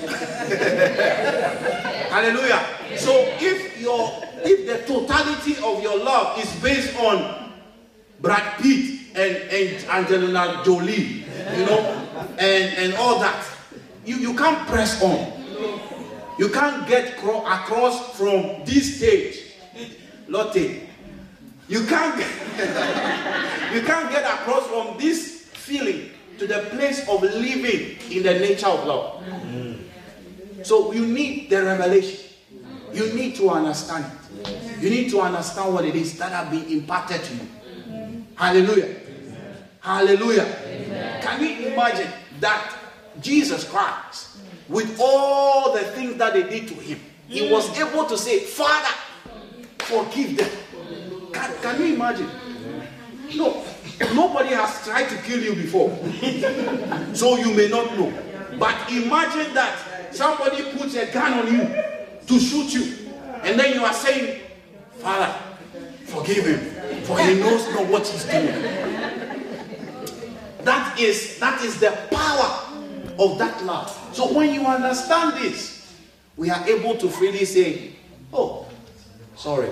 Hallelujah. 2.10 2.64
So 2.96 3.12
if 3.40 3.80
your 3.80 4.10
if 4.42 4.66
the 4.66 4.78
totality 4.86 5.56
of 5.62 5.82
your 5.82 5.98
love 6.02 6.38
is 6.38 6.50
based 6.62 6.96
on 6.98 7.52
Brad 8.20 8.58
Pitt 8.60 9.00
and, 9.14 9.36
and 9.50 9.84
Angelina 9.88 10.62
Jolie, 10.64 11.24
you 11.56 11.66
know, 11.66 11.80
and, 12.38 12.74
and 12.78 12.94
all 12.94 13.18
that, 13.20 13.44
you, 14.04 14.16
you 14.16 14.34
can't 14.34 14.66
press 14.66 15.02
on. 15.02 15.32
You 16.38 16.48
can't 16.48 16.86
get 16.88 17.18
across 17.18 18.16
from 18.16 18.64
this 18.64 18.96
stage. 18.96 19.38
Lotte, 20.28 20.80
you 21.68 21.84
can't 21.86 22.16
get, 22.16 22.30
you 23.74 23.82
can't 23.82 24.10
get 24.10 24.24
across 24.24 24.66
from 24.66 24.96
this 24.98 25.42
feeling 25.52 26.10
to 26.38 26.46
the 26.46 26.60
place 26.70 27.06
of 27.08 27.22
living 27.22 27.98
in 28.10 28.22
the 28.22 28.38
nature 28.38 28.68
of 28.68 28.86
love. 28.86 29.22
Mm. 29.24 29.76
So 30.62 30.92
you 30.92 31.06
need 31.06 31.50
the 31.50 31.62
revelation. 31.62 32.30
You 32.92 33.12
need 33.14 33.36
to 33.36 33.50
understand 33.50 34.04
it. 34.04 34.80
You 34.80 34.90
need 34.90 35.10
to 35.10 35.20
understand 35.20 35.74
what 35.74 35.84
it 35.84 35.94
is 35.94 36.18
that 36.18 36.32
have 36.32 36.50
been 36.50 36.66
imparted 36.66 37.22
to 37.22 37.34
you. 37.34 38.24
Hallelujah. 38.34 38.96
Hallelujah. 39.80 41.20
Can 41.22 41.42
you 41.42 41.68
imagine 41.68 42.10
that 42.40 42.76
Jesus 43.20 43.68
Christ, 43.68 44.38
with 44.68 44.98
all 45.00 45.72
the 45.72 45.80
things 45.80 46.16
that 46.16 46.32
they 46.32 46.42
did 46.42 46.68
to 46.68 46.74
him, 46.74 47.00
he 47.28 47.50
was 47.50 47.68
mm. 47.70 47.88
able 47.88 48.06
to 48.06 48.18
say, 48.18 48.40
Father, 48.40 48.94
forgive 49.78 50.36
them. 50.36 50.50
Can, 51.32 51.54
can 51.62 51.80
you 51.80 51.94
imagine? 51.94 52.30
No, 53.36 53.64
nobody 54.14 54.48
has 54.50 54.84
tried 54.84 55.08
to 55.08 55.16
kill 55.18 55.40
you 55.40 55.54
before. 55.54 55.90
so 57.14 57.36
you 57.36 57.54
may 57.54 57.68
not 57.68 57.96
know. 57.96 58.12
But 58.58 58.74
imagine 58.90 59.54
that 59.54 59.78
somebody 60.12 60.62
puts 60.72 60.94
a 60.96 61.06
gun 61.12 61.40
on 61.40 61.52
you 61.52 61.60
to 62.26 62.38
shoot 62.38 62.72
you, 62.72 63.10
and 63.42 63.58
then 63.58 63.74
you 63.74 63.84
are 63.84 63.92
saying, 63.92 64.40
Father, 64.98 65.34
forgive 66.04 66.46
him, 66.46 67.02
for 67.04 67.18
he 67.20 67.34
knows 67.38 67.66
not 67.74 67.86
what 67.88 68.06
he's 68.06 68.24
doing. 68.24 68.62
That 70.64 70.98
is 71.00 71.38
that 71.38 71.62
is 71.64 71.80
the 71.80 71.90
power 72.10 72.82
of 73.18 73.38
that 73.38 73.64
love. 73.64 73.96
So 74.12 74.32
when 74.32 74.52
you 74.52 74.66
understand 74.66 75.42
this, 75.42 75.94
we 76.36 76.50
are 76.50 76.68
able 76.68 76.96
to 76.96 77.08
freely 77.08 77.44
say, 77.44 77.92
Oh, 78.32 78.66
sorry. 79.36 79.70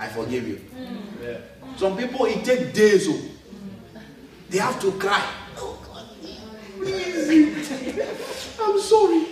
I 0.00 0.06
forgive 0.08 0.46
you. 0.46 0.60
Some 1.76 1.96
people, 1.96 2.26
it 2.26 2.44
takes 2.44 2.72
days. 2.72 3.06
Oh. 3.08 3.20
They 4.50 4.58
have 4.58 4.80
to 4.80 4.92
cry. 4.92 5.24
Oh, 5.56 5.78
I'm 8.60 8.80
sorry. 8.80 9.26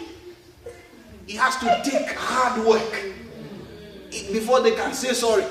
It 1.29 1.37
has 1.37 1.57
to 1.57 1.83
take 1.89 2.17
hard 2.17 2.65
work 2.65 3.05
before 4.33 4.61
they 4.63 4.73
can 4.73 4.93
say 4.93 5.13
sorry. 5.13 5.45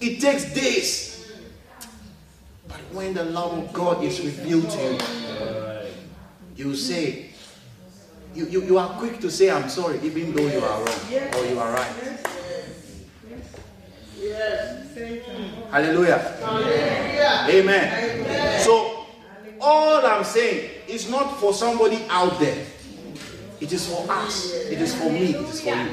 It 0.00 0.20
takes 0.20 0.52
days. 0.52 1.32
But 2.68 2.80
when 2.92 3.14
the 3.14 3.24
love 3.24 3.56
of 3.56 3.72
God 3.72 4.02
is 4.02 4.20
revealed 4.20 4.68
to 4.70 4.92
you, 6.56 6.66
you 6.70 6.76
say, 6.76 7.30
you, 8.34 8.46
you, 8.46 8.64
you 8.64 8.78
are 8.78 8.88
quick 8.98 9.20
to 9.20 9.30
say, 9.30 9.50
I'm 9.50 9.68
sorry, 9.68 9.98
even 10.02 10.34
though 10.34 10.46
you 10.46 10.58
are 10.58 10.84
wrong 10.84 11.34
or 11.36 11.46
you 11.46 11.58
are 11.58 11.72
right. 11.72 11.92
Yes. 14.18 14.82
Hallelujah. 15.70 16.18
Hallelujah. 16.18 17.46
Amen. 17.48 18.20
Amen. 18.20 18.60
So, 18.60 19.06
all 19.60 20.04
I'm 20.06 20.24
saying 20.24 20.70
is 20.88 21.08
not 21.10 21.38
for 21.40 21.52
somebody 21.52 22.04
out 22.08 22.38
there. 22.38 22.66
It 23.62 23.72
is 23.72 23.86
for 23.86 24.10
us. 24.10 24.52
It 24.70 24.80
is 24.80 24.94
for 24.94 25.08
me. 25.08 25.34
It 25.34 25.36
is 25.36 25.60
for 25.60 25.70
you. 25.70 25.88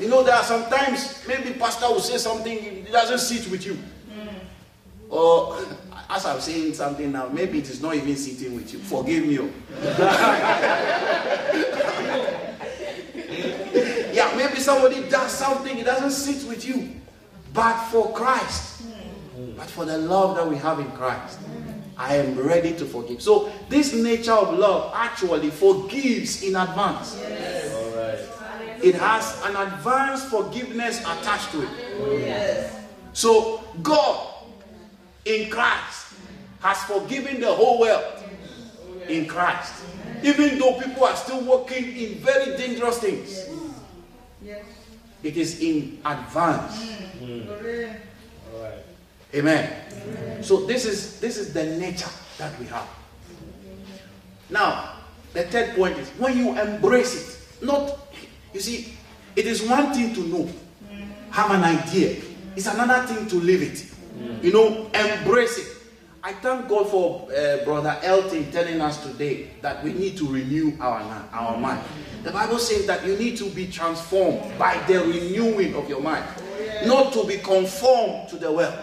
You 0.00 0.08
know, 0.08 0.22
there 0.22 0.34
are 0.34 0.42
sometimes 0.42 1.22
maybe 1.28 1.52
pastor 1.52 1.88
will 1.88 2.00
say 2.00 2.16
something, 2.16 2.56
it 2.56 2.90
doesn't 2.90 3.18
sit 3.18 3.50
with 3.50 3.66
you. 3.66 3.78
Or 5.10 5.58
as 6.10 6.24
I'm 6.24 6.40
saying 6.40 6.72
something 6.74 7.12
now, 7.12 7.28
maybe 7.28 7.58
it 7.58 7.68
is 7.68 7.82
not 7.82 7.94
even 7.94 8.16
sitting 8.16 8.54
with 8.54 8.72
you. 8.72 8.78
Forgive 8.78 9.26
me. 9.26 9.38
Oh. 9.38 9.50
yeah, 14.12 14.32
maybe 14.34 14.56
somebody 14.56 15.06
does 15.08 15.32
something, 15.32 15.76
it 15.76 15.84
doesn't 15.84 16.12
sit 16.12 16.48
with 16.48 16.66
you 16.66 16.96
but 17.56 17.86
for 17.86 18.12
Christ, 18.12 18.82
but 19.56 19.68
for 19.70 19.86
the 19.86 19.96
love 19.96 20.36
that 20.36 20.46
we 20.46 20.56
have 20.56 20.78
in 20.78 20.90
Christ. 20.92 21.38
I 21.98 22.16
am 22.16 22.38
ready 22.38 22.74
to 22.74 22.84
forgive. 22.84 23.22
So, 23.22 23.50
this 23.68 23.94
nature 23.94 24.32
of 24.32 24.58
love 24.58 24.92
actually 24.94 25.50
forgives 25.50 26.42
in 26.42 26.56
advance. 26.56 27.16
Yes. 27.18 27.72
It 28.82 28.94
has 28.96 29.42
an 29.44 29.56
advanced 29.56 30.28
forgiveness 30.28 31.00
attached 31.00 31.50
to 31.52 31.62
it. 31.62 31.68
Yes. 32.20 32.78
So, 33.12 33.64
God 33.82 34.34
in 35.24 35.48
Christ 35.50 36.14
has 36.60 36.82
forgiven 36.84 37.40
the 37.40 37.52
whole 37.52 37.80
world 37.80 38.04
in 39.08 39.26
Christ. 39.26 39.84
Even 40.22 40.58
though 40.58 40.78
people 40.78 41.04
are 41.04 41.16
still 41.16 41.42
working 41.44 41.96
in 41.96 42.14
very 42.16 42.56
dangerous 42.56 42.98
things. 42.98 43.48
Yes. 44.42 44.64
It 45.22 45.36
is 45.36 45.60
in 45.60 45.98
advance. 46.04 46.90
Mm. 47.20 47.96
Amen. 49.36 49.70
Amen. 49.92 50.42
So 50.42 50.64
this 50.64 50.86
is 50.86 51.20
this 51.20 51.36
is 51.36 51.52
the 51.52 51.64
nature 51.76 52.08
that 52.38 52.58
we 52.58 52.66
have. 52.66 52.88
Now, 54.48 54.94
the 55.34 55.42
third 55.44 55.76
point 55.76 55.98
is 55.98 56.08
when 56.10 56.38
you 56.38 56.58
embrace 56.58 57.14
it, 57.60 57.64
not 57.64 57.98
you 58.54 58.60
see, 58.60 58.94
it 59.34 59.46
is 59.46 59.62
one 59.68 59.92
thing 59.92 60.14
to 60.14 60.20
know, 60.26 60.48
have 61.30 61.50
an 61.50 61.64
idea. 61.64 62.22
It's 62.56 62.66
another 62.66 63.06
thing 63.06 63.28
to 63.28 63.36
live 63.36 63.60
it. 63.62 63.84
You 64.42 64.52
know, 64.52 64.90
embrace 64.94 65.58
it. 65.58 65.76
I 66.22 66.32
thank 66.32 66.68
God 66.68 66.88
for 66.88 67.28
uh, 67.30 67.62
Brother 67.64 67.98
Elton 68.02 68.50
telling 68.50 68.80
us 68.80 69.02
today 69.04 69.50
that 69.60 69.84
we 69.84 69.92
need 69.92 70.16
to 70.16 70.26
renew 70.26 70.72
our, 70.80 71.00
our 71.32 71.56
mind. 71.58 71.84
The 72.22 72.32
Bible 72.32 72.58
says 72.58 72.86
that 72.86 73.06
you 73.06 73.16
need 73.16 73.36
to 73.36 73.50
be 73.50 73.66
transformed 73.70 74.58
by 74.58 74.82
the 74.88 75.00
renewing 75.00 75.74
of 75.76 75.88
your 75.88 76.00
mind. 76.00 76.24
not 76.84 77.12
to 77.12 77.24
be 77.26 77.38
conformed 77.38 78.28
to 78.28 78.36
the 78.36 78.50
world. 78.50 78.74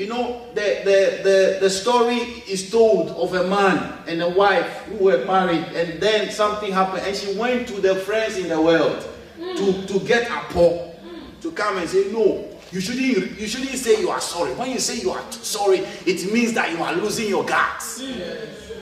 You 0.00 0.06
know, 0.06 0.40
the, 0.54 0.80
the, 0.82 1.20
the, 1.22 1.58
the 1.60 1.68
story 1.68 2.20
is 2.48 2.70
told 2.70 3.10
of 3.10 3.34
a 3.34 3.46
man 3.46 3.98
and 4.06 4.22
a 4.22 4.30
wife 4.30 4.66
who 4.86 5.04
were 5.04 5.26
married, 5.26 5.62
and 5.74 6.00
then 6.00 6.30
something 6.30 6.72
happened, 6.72 7.02
and 7.06 7.14
she 7.14 7.36
went 7.36 7.68
to 7.68 7.82
the 7.82 7.96
friends 7.96 8.38
in 8.38 8.48
the 8.48 8.58
world 8.58 9.06
to, 9.36 9.72
hmm. 9.72 9.84
to 9.84 10.00
get 10.06 10.30
a 10.30 10.40
Paul 10.54 10.98
to 11.42 11.52
come 11.52 11.76
and 11.76 11.86
say, 11.86 12.10
No, 12.10 12.48
you 12.72 12.80
shouldn't, 12.80 13.38
you 13.38 13.46
shouldn't 13.46 13.76
say 13.76 14.00
you 14.00 14.08
are 14.08 14.22
sorry. 14.22 14.54
When 14.54 14.70
you 14.70 14.78
say 14.78 15.02
you 15.02 15.10
are 15.10 15.32
sorry, 15.32 15.80
it 16.06 16.32
means 16.32 16.54
that 16.54 16.72
you 16.72 16.82
are 16.82 16.94
losing 16.94 17.28
your 17.28 17.44
guts. 17.44 18.00
Hmm. 18.00 18.22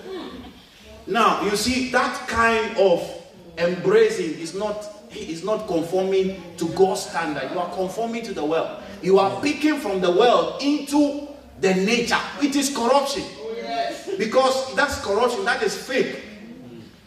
Hmm. 0.08 0.28
Now, 1.08 1.42
you 1.42 1.56
see, 1.56 1.90
that 1.90 2.28
kind 2.28 2.76
of 2.78 3.02
embracing 3.58 4.38
is 4.38 4.54
not 4.54 4.86
is 5.16 5.42
not 5.42 5.66
conforming 5.66 6.40
to 6.58 6.68
God's 6.74 7.02
standard. 7.02 7.50
You 7.50 7.58
are 7.58 7.74
conforming 7.74 8.22
to 8.24 8.32
the 8.32 8.44
world. 8.44 8.82
You 9.02 9.18
are 9.18 9.40
picking 9.40 9.78
from 9.78 10.00
the 10.00 10.10
world 10.10 10.62
into 10.62 11.28
the 11.60 11.74
nature. 11.74 12.20
It 12.42 12.56
is 12.56 12.74
corruption. 12.74 13.24
Because 14.18 14.74
that's 14.74 15.00
corruption, 15.00 15.44
that 15.44 15.62
is 15.62 15.76
fake. 15.76 16.22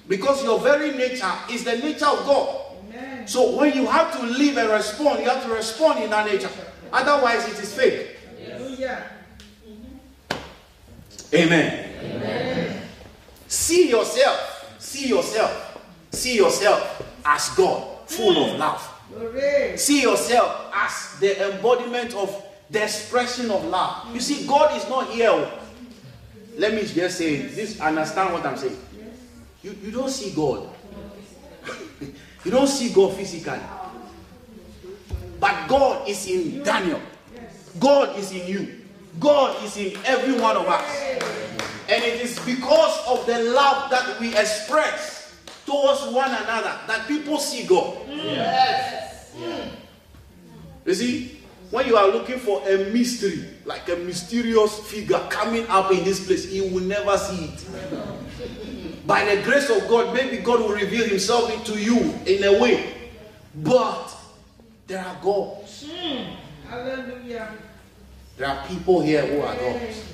Because 0.07 0.43
your 0.43 0.59
very 0.59 0.91
nature 0.91 1.31
is 1.49 1.63
the 1.63 1.77
nature 1.77 2.07
of 2.07 2.25
God. 2.25 2.57
So 3.25 3.55
when 3.55 3.73
you 3.73 3.85
have 3.85 4.17
to 4.19 4.25
live 4.25 4.57
and 4.57 4.69
respond, 4.69 5.23
you 5.23 5.29
have 5.29 5.43
to 5.45 5.53
respond 5.53 6.03
in 6.03 6.09
that 6.09 6.25
nature. 6.25 6.49
Otherwise, 6.91 7.47
it 7.47 7.59
is 7.63 7.73
fake. 7.73 8.17
Amen. 11.33 11.89
Amen. 12.03 12.81
See 13.47 13.89
yourself, 13.89 14.75
see 14.79 15.07
yourself, 15.07 15.81
see 16.11 16.35
yourself 16.35 17.03
as 17.25 17.49
God, 17.49 18.09
full 18.09 18.43
of 18.43 18.59
love. 18.59 18.90
See 19.77 20.01
yourself 20.01 20.71
as 20.73 21.19
the 21.19 21.53
embodiment 21.53 22.13
of 22.13 22.43
the 22.69 22.83
expression 22.83 23.51
of 23.51 23.65
love. 23.65 24.13
You 24.13 24.19
see, 24.19 24.47
God 24.47 24.75
is 24.77 24.87
not 24.89 25.09
here. 25.09 25.29
Oh. 25.31 25.59
Let 26.57 26.73
me 26.73 26.85
just 26.85 27.17
say 27.17 27.37
this, 27.41 27.79
understand 27.79 28.33
what 28.33 28.45
I'm 28.45 28.57
saying. 28.57 28.77
You, 29.63 29.75
you 29.83 29.91
don't 29.91 30.09
see 30.09 30.31
God. 30.31 30.69
you 32.45 32.51
don't 32.51 32.67
see 32.67 32.93
God 32.93 33.15
physically. 33.15 33.59
But 35.39 35.67
God 35.67 36.07
is 36.07 36.27
in 36.27 36.63
Daniel. 36.63 36.99
God 37.79 38.17
is 38.17 38.31
in 38.31 38.47
you. 38.47 38.81
God 39.19 39.63
is 39.63 39.77
in 39.77 39.97
every 40.05 40.39
one 40.39 40.55
of 40.55 40.67
us. 40.67 40.85
And 41.89 42.03
it 42.03 42.21
is 42.21 42.39
because 42.45 43.07
of 43.07 43.25
the 43.25 43.39
love 43.51 43.89
that 43.91 44.19
we 44.19 44.35
express 44.37 45.35
towards 45.65 46.01
one 46.13 46.29
another 46.29 46.77
that 46.87 47.07
people 47.07 47.37
see 47.37 47.65
God. 47.65 47.97
Yes. 48.07 48.90
Hmm. 49.41 49.69
You 50.85 50.93
see, 50.93 51.41
when 51.71 51.87
you 51.87 51.97
are 51.97 52.07
looking 52.07 52.37
for 52.37 52.67
a 52.67 52.91
mystery, 52.91 53.45
like 53.65 53.87
a 53.89 53.95
mysterious 53.95 54.79
figure 54.79 55.19
coming 55.29 55.65
up 55.67 55.91
in 55.91 56.03
this 56.03 56.25
place, 56.25 56.51
you 56.51 56.67
will 56.67 56.83
never 56.83 57.17
see 57.17 57.45
it. 57.45 59.07
By 59.07 59.23
the 59.35 59.41
grace 59.41 59.69
of 59.69 59.87
God, 59.87 60.13
maybe 60.13 60.37
God 60.37 60.59
will 60.59 60.75
reveal 60.75 61.07
Himself 61.07 61.51
into 61.51 61.79
you 61.81 61.97
in 62.25 62.43
a 62.43 62.61
way. 62.61 62.93
But 63.55 64.15
there 64.87 65.03
are 65.03 65.17
gods. 65.21 65.89
Hallelujah. 66.69 67.53
There 68.37 68.47
are 68.47 68.67
people 68.67 69.01
here 69.01 69.25
who 69.25 69.41
are 69.41 69.55
gods, 69.55 70.05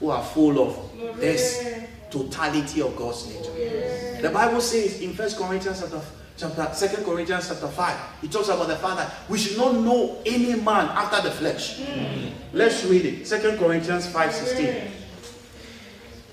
who 0.00 0.10
are 0.10 0.22
full 0.22 0.60
of 0.60 1.18
this 1.18 1.64
totality 2.10 2.82
of 2.82 2.96
God's 2.96 3.26
nature. 3.28 4.20
The 4.20 4.30
Bible 4.30 4.60
says 4.60 5.00
in 5.00 5.14
First 5.14 5.38
Corinthians 5.38 5.80
chapter, 5.80 6.00
chapter 6.36 6.68
Second 6.72 7.04
Corinthians 7.04 7.48
chapter 7.48 7.68
5, 7.68 8.24
it 8.24 8.32
talks 8.32 8.48
about 8.48 8.68
the 8.68 8.76
fact 8.76 8.96
that 8.96 9.12
we 9.28 9.38
should 9.38 9.56
not 9.58 9.74
know 9.74 10.18
any 10.26 10.54
man 10.54 10.88
after 10.88 11.28
the 11.28 11.34
flesh. 11.34 11.80
Mm. 11.80 12.32
Let's 12.52 12.84
read 12.84 13.04
it. 13.04 13.26
Second 13.26 13.58
Corinthians 13.58 14.06
5 14.06 14.32
16. 14.32 14.82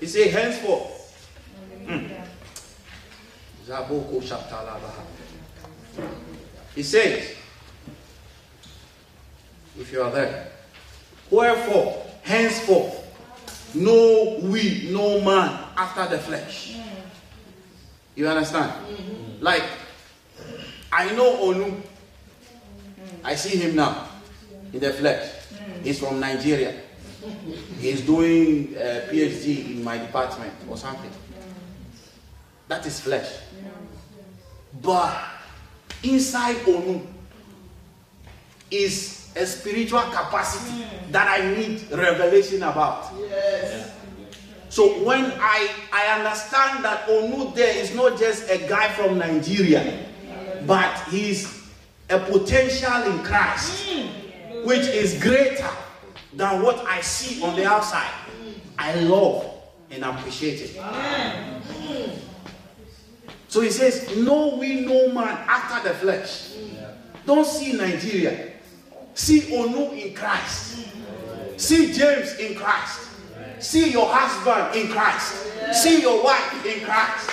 He 0.00 0.06
says, 0.06 0.32
henceforth. 0.32 0.96
Mm. 1.86 2.16
He 6.74 6.82
says, 6.82 7.36
if 9.78 9.92
you 9.92 10.02
are 10.02 10.10
there, 10.10 10.50
wherefore, 11.30 12.04
henceforth, 12.22 12.96
know 13.74 14.40
we 14.42 14.88
no 14.92 15.20
man 15.20 15.64
after 15.76 16.06
the 16.16 16.18
flesh. 16.20 16.76
You 18.16 18.28
understand? 18.28 18.72
Mm-hmm. 18.72 19.42
Like, 19.42 19.62
I 20.92 21.12
know 21.14 21.36
Onu. 21.52 21.80
I 23.24 23.34
see 23.34 23.56
him 23.58 23.76
now 23.76 24.08
in 24.72 24.80
the 24.80 24.92
flesh. 24.92 25.30
He's 25.82 25.98
from 25.98 26.20
Nigeria. 26.20 26.74
He's 27.78 28.00
doing 28.02 28.74
uh, 28.76 28.80
a 28.80 29.12
PhD 29.12 29.72
in 29.76 29.84
my 29.84 29.98
department 29.98 30.52
or 30.68 30.76
something. 30.76 31.10
That 32.68 32.86
is 32.86 33.00
flesh. 33.00 33.28
But 34.80 35.16
inside 36.02 36.56
Onu 36.66 37.06
is 38.70 39.28
a 39.36 39.46
spiritual 39.46 40.02
capacity 40.02 40.84
that 41.10 41.28
I 41.28 41.54
need 41.54 41.90
revelation 41.92 42.62
about. 42.62 43.12
Yes. 43.18 43.92
So 44.68 45.04
when 45.04 45.24
I, 45.40 45.68
I 45.92 46.18
understand 46.18 46.84
that 46.84 47.06
Onu 47.08 47.54
there 47.54 47.76
is 47.76 47.94
not 47.94 48.18
just 48.18 48.48
a 48.48 48.58
guy 48.68 48.88
from 48.92 49.18
Nigeria, 49.18 50.06
but 50.70 51.00
he's 51.08 51.66
a 52.08 52.20
potential 52.20 53.02
in 53.02 53.24
Christ, 53.24 53.88
mm. 53.88 54.64
which 54.64 54.86
is 54.86 55.20
greater 55.20 55.68
than 56.32 56.62
what 56.62 56.78
I 56.86 57.00
see 57.00 57.42
on 57.42 57.56
the 57.56 57.66
outside. 57.66 58.08
I 58.78 58.94
love 59.00 59.52
and 59.90 60.04
appreciate 60.04 60.60
it. 60.60 60.76
Mm. 60.76 62.18
So 63.48 63.62
he 63.62 63.70
says, 63.72 64.16
No, 64.18 64.54
we 64.58 64.82
no 64.82 65.12
man 65.12 65.38
after 65.48 65.88
the 65.88 65.94
flesh. 65.96 66.52
Mm. 66.52 66.94
Don't 67.26 67.44
see 67.44 67.72
Nigeria. 67.72 68.52
See 69.14 69.40
Onu 69.50 69.90
in 70.00 70.14
Christ. 70.14 70.86
See 71.56 71.92
James 71.92 72.34
in 72.36 72.54
Christ. 72.54 73.08
See 73.58 73.90
your 73.90 74.06
husband 74.08 74.80
in 74.80 74.92
Christ. 74.92 75.82
See 75.82 76.00
your 76.00 76.22
wife 76.22 76.64
in 76.64 76.84
Christ. 76.84 77.28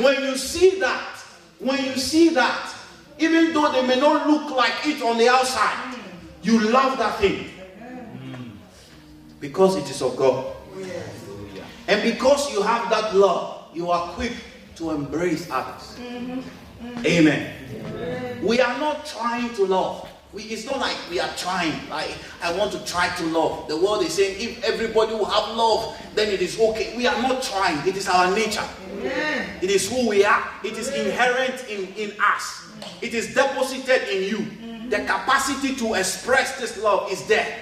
When 0.00 0.22
you 0.22 0.38
see 0.38 0.80
that, 0.80 1.16
when 1.58 1.84
you 1.84 1.96
see 1.96 2.30
that, 2.30 2.76
even 3.18 3.52
though 3.52 3.72
they 3.72 3.86
may 3.86 3.98
not 3.98 4.26
look 4.28 4.50
like 4.56 4.86
it 4.86 5.02
on 5.02 5.18
the 5.18 5.28
outside, 5.28 5.96
you 6.42 6.60
love 6.70 6.98
that 6.98 7.18
thing. 7.18 7.50
Because 9.40 9.76
it 9.76 9.88
is 9.90 10.02
of 10.02 10.16
God. 10.16 10.54
And 11.86 12.02
because 12.02 12.52
you 12.52 12.62
have 12.62 12.90
that 12.90 13.14
love, 13.14 13.68
you 13.74 13.90
are 13.90 14.08
quick 14.12 14.32
to 14.76 14.90
embrace 14.90 15.48
others. 15.50 15.96
Mm-hmm. 15.98 16.40
Mm-hmm. 16.86 17.06
Amen. 17.06 18.44
We 18.44 18.60
are 18.60 18.78
not 18.78 19.06
trying 19.06 19.54
to 19.54 19.64
love. 19.66 20.07
We, 20.32 20.42
it's 20.42 20.66
not 20.66 20.78
like 20.78 20.96
we 21.10 21.20
are 21.20 21.30
trying. 21.36 21.88
Like 21.88 22.14
I 22.42 22.56
want 22.56 22.72
to 22.72 22.84
try 22.84 23.08
to 23.16 23.24
love. 23.26 23.66
The 23.68 23.76
world 23.76 24.02
is 24.02 24.14
saying 24.14 24.36
if 24.38 24.62
everybody 24.62 25.14
will 25.14 25.24
have 25.24 25.56
love, 25.56 25.96
then 26.14 26.28
it 26.28 26.42
is 26.42 26.60
okay. 26.60 26.94
We 26.96 27.06
are 27.06 27.20
not 27.22 27.42
trying. 27.42 27.86
It 27.88 27.96
is 27.96 28.08
our 28.08 28.34
nature. 28.34 28.64
Amen. 28.92 29.48
It 29.62 29.70
is 29.70 29.90
who 29.90 30.08
we 30.08 30.24
are. 30.24 30.44
It 30.62 30.76
is 30.76 30.88
inherent 30.88 31.66
in, 31.68 31.86
in 31.94 32.12
us. 32.20 32.68
It 33.00 33.14
is 33.14 33.34
deposited 33.34 34.08
in 34.14 34.28
you. 34.28 34.38
Mm-hmm. 34.38 34.90
The 34.90 34.98
capacity 34.98 35.74
to 35.76 35.94
express 35.94 36.58
this 36.60 36.82
love 36.82 37.10
is 37.10 37.26
there. 37.26 37.58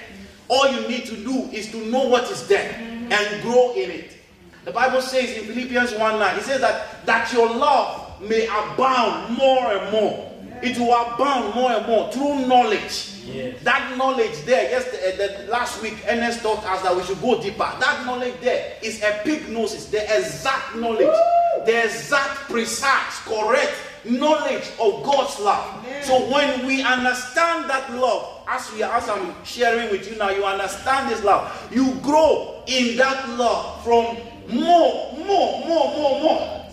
All 0.48 0.68
you 0.68 0.88
need 0.88 1.06
to 1.06 1.16
do 1.16 1.48
is 1.52 1.70
to 1.70 1.86
know 1.86 2.08
what 2.08 2.30
is 2.30 2.48
there 2.48 2.72
mm-hmm. 2.72 3.12
and 3.12 3.42
grow 3.42 3.74
in 3.74 3.90
it. 3.90 4.16
The 4.64 4.72
Bible 4.72 5.00
says 5.00 5.36
in 5.36 5.44
Philippians 5.44 5.94
1 5.94 6.18
9, 6.18 6.38
it 6.38 6.42
says 6.42 6.60
that, 6.60 7.06
that 7.06 7.32
your 7.32 7.48
love 7.48 8.20
may 8.20 8.46
abound 8.46 9.36
more 9.36 9.72
and 9.72 9.92
more 9.92 10.32
it 10.62 10.78
will 10.78 10.94
abound 10.94 11.54
more 11.54 11.72
and 11.72 11.86
more 11.86 12.10
through 12.12 12.46
knowledge. 12.46 13.12
Yes. 13.26 13.62
That 13.64 13.96
knowledge 13.98 14.44
there, 14.44 14.70
yes, 14.70 14.84
the, 14.84 14.98
uh, 14.98 15.44
the, 15.46 15.50
last 15.50 15.82
week, 15.82 15.94
Ernest 16.08 16.42
taught 16.42 16.64
us 16.64 16.82
that 16.82 16.94
we 16.94 17.02
should 17.02 17.20
go 17.20 17.40
deeper. 17.40 17.58
That 17.80 18.06
knowledge 18.06 18.34
there 18.40 18.76
is 18.82 19.00
epignosis, 19.00 19.90
the 19.90 20.02
exact 20.16 20.76
knowledge, 20.76 21.06
Woo! 21.06 21.64
the 21.66 21.84
exact, 21.84 22.48
precise, 22.48 23.18
correct 23.24 23.74
knowledge 24.04 24.70
of 24.80 25.02
God's 25.02 25.40
love. 25.40 25.84
Amen. 25.84 26.04
So 26.04 26.30
when 26.30 26.66
we 26.66 26.82
understand 26.82 27.68
that 27.68 27.92
love, 27.94 28.44
as 28.48 28.72
we 28.72 28.82
as 28.82 29.08
I'm 29.08 29.34
sharing 29.44 29.90
with 29.90 30.08
you 30.08 30.16
now, 30.16 30.30
you 30.30 30.44
understand 30.44 31.10
this 31.10 31.24
love. 31.24 31.68
You 31.72 31.94
grow 32.02 32.62
in 32.68 32.96
that 32.96 33.28
love 33.30 33.82
from 33.82 34.16
more, 34.48 35.12
more, 35.18 35.66
more, 35.66 35.96
more, 35.96 36.20
more. 36.22 36.66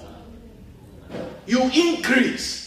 You 1.48 1.64
increase 1.74 2.63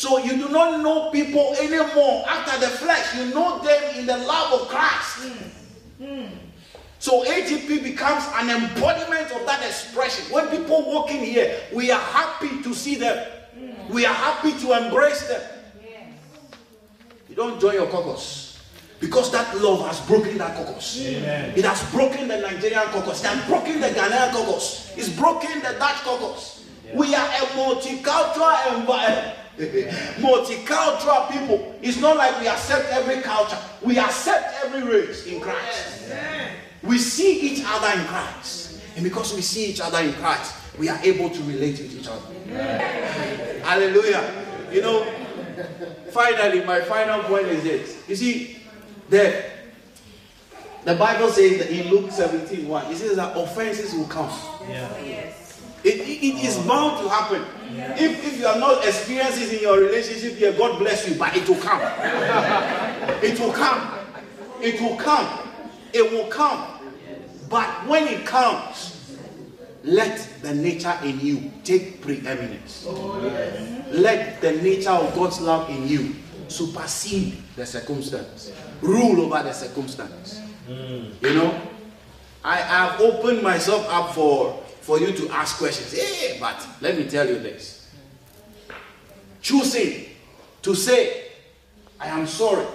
so 0.00 0.16
you 0.16 0.38
do 0.38 0.48
not 0.48 0.80
know 0.80 1.10
people 1.10 1.54
anymore 1.60 2.24
after 2.26 2.58
the 2.58 2.68
flesh. 2.68 3.14
You 3.16 3.34
know 3.34 3.58
them 3.58 3.98
in 3.98 4.06
the 4.06 4.16
love 4.16 4.62
of 4.62 4.68
Christ. 4.68 5.28
Mm. 6.00 6.06
Mm. 6.06 6.30
So 6.98 7.22
AGP 7.26 7.82
becomes 7.82 8.24
an 8.36 8.48
embodiment 8.48 9.30
of 9.30 9.44
that 9.44 9.62
expression. 9.62 10.24
When 10.32 10.48
people 10.48 10.86
walk 10.90 11.10
in 11.10 11.22
here, 11.22 11.54
we 11.74 11.90
are 11.90 12.00
happy 12.00 12.62
to 12.62 12.72
see 12.72 12.94
them. 12.94 13.28
Mm. 13.54 13.90
We 13.90 14.06
are 14.06 14.14
happy 14.14 14.52
to 14.60 14.72
embrace 14.86 15.28
them. 15.28 15.42
Yes. 15.84 16.08
You 17.28 17.36
don't 17.36 17.60
join 17.60 17.74
your 17.74 17.88
caucus. 17.88 18.58
Because 19.00 19.30
that 19.32 19.54
love 19.60 19.86
has 19.86 20.00
broken 20.06 20.38
that 20.38 20.56
caucus. 20.56 20.98
Amen. 20.98 21.52
It 21.58 21.66
has 21.66 21.84
broken 21.92 22.26
the 22.26 22.38
Nigerian 22.40 22.84
caucus. 22.88 23.22
It 23.22 23.26
has 23.26 23.46
broken 23.46 23.82
the 23.82 23.88
Ghanaian 23.88 24.32
caucus. 24.32 24.94
It's 24.96 25.10
broken 25.10 25.60
the 25.60 25.76
Dutch 25.78 25.96
caucus. 26.08 26.64
Yeah. 26.86 26.96
We 26.96 27.14
are 27.14 27.26
a 27.28 27.44
multicultural 27.52 28.78
environment. 28.80 29.36
multicultural 30.20 31.30
people. 31.30 31.76
It's 31.82 31.98
not 31.98 32.16
like 32.16 32.40
we 32.40 32.48
accept 32.48 32.90
every 32.92 33.20
culture. 33.22 33.58
We 33.82 33.98
accept 33.98 34.64
every 34.64 34.82
race 34.82 35.26
in 35.26 35.40
Christ. 35.40 36.10
We 36.82 36.98
see 36.98 37.40
each 37.40 37.62
other 37.66 38.00
in 38.00 38.06
Christ. 38.06 38.80
And 38.94 39.04
because 39.04 39.34
we 39.34 39.42
see 39.42 39.66
each 39.66 39.80
other 39.80 39.98
in 40.00 40.14
Christ, 40.14 40.54
we 40.78 40.88
are 40.88 40.98
able 41.02 41.28
to 41.28 41.42
relate 41.42 41.78
with 41.78 41.94
each 41.94 42.08
other. 42.08 42.34
Hallelujah. 43.62 44.46
You 44.72 44.82
know, 44.82 45.04
finally, 46.10 46.64
my 46.64 46.80
final 46.80 47.22
point 47.24 47.46
is 47.48 47.62
this. 47.62 48.08
You 48.08 48.16
see, 48.16 48.56
the, 49.10 49.44
the 50.84 50.94
Bible 50.94 51.28
says 51.28 51.66
in 51.68 51.90
Luke 51.90 52.10
17 52.10 52.66
1, 52.66 52.92
it 52.92 52.96
says 52.96 53.16
that 53.16 53.36
offenses 53.36 53.92
will 53.94 54.06
come. 54.06 54.30
Yeah. 54.68 55.04
Yes. 55.04 55.39
It, 55.82 56.00
it, 56.00 56.22
it 56.24 56.44
is 56.44 56.58
bound 56.58 57.02
to 57.02 57.08
happen. 57.08 57.44
Yeah. 57.74 57.96
If, 57.98 58.24
if 58.26 58.38
you 58.38 58.46
are 58.46 58.58
not 58.58 58.84
experiencing 58.84 59.56
in 59.56 59.62
your 59.62 59.78
relationship 59.78 60.34
here, 60.34 60.52
God 60.52 60.78
bless 60.78 61.08
you, 61.08 61.14
but 61.16 61.34
it 61.36 61.48
will 61.48 61.56
come. 61.56 61.80
it 63.22 63.38
will 63.40 63.52
come. 63.52 63.98
It 64.60 64.80
will 64.80 64.96
come. 64.96 65.48
It 65.92 66.10
will 66.12 66.26
come. 66.26 66.66
But 67.48 67.86
when 67.86 68.06
it 68.08 68.26
comes, 68.26 69.16
let 69.82 70.28
the 70.42 70.54
nature 70.54 70.96
in 71.02 71.20
you 71.20 71.50
take 71.64 72.02
preeminence. 72.02 72.84
Oh, 72.86 73.20
yes. 73.24 73.88
Let 73.92 74.40
the 74.40 74.52
nature 74.52 74.90
of 74.90 75.14
God's 75.14 75.40
love 75.40 75.70
in 75.70 75.88
you 75.88 76.14
supersede 76.48 77.42
the 77.56 77.64
circumstance, 77.64 78.52
rule 78.82 79.22
over 79.22 79.42
the 79.42 79.52
circumstance. 79.52 80.40
Mm. 80.68 81.22
You 81.22 81.34
know, 81.34 81.60
I 82.44 82.56
have 82.56 83.00
opened 83.00 83.42
myself 83.42 83.86
up 83.88 84.14
for, 84.14 84.62
for 84.90 84.98
you 84.98 85.12
to 85.12 85.28
ask 85.30 85.56
questions. 85.58 85.92
Hey, 85.92 86.36
but 86.40 86.66
let 86.80 86.98
me 86.98 87.04
tell 87.08 87.24
you 87.24 87.38
this. 87.38 87.88
Choosing 89.40 90.06
to 90.62 90.74
say, 90.74 91.26
I 92.00 92.08
am 92.08 92.26
sorry, 92.26 92.66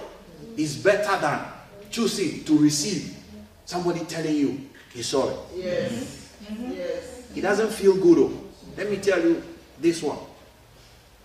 is 0.56 0.78
better 0.78 1.20
than 1.20 1.44
choosing 1.90 2.42
to 2.44 2.56
receive 2.56 3.14
somebody 3.66 4.00
telling 4.06 4.34
you 4.34 4.66
he's 4.94 5.08
sorry. 5.08 5.34
Yes. 5.54 6.32
Mm-hmm. 6.42 6.72
Yes. 6.72 7.22
It 7.36 7.42
doesn't 7.42 7.70
feel 7.70 7.94
good. 7.98 8.16
Though. 8.16 8.40
Let 8.78 8.90
me 8.90 8.96
tell 8.96 9.20
you 9.20 9.42
this 9.78 10.02
one. 10.02 10.16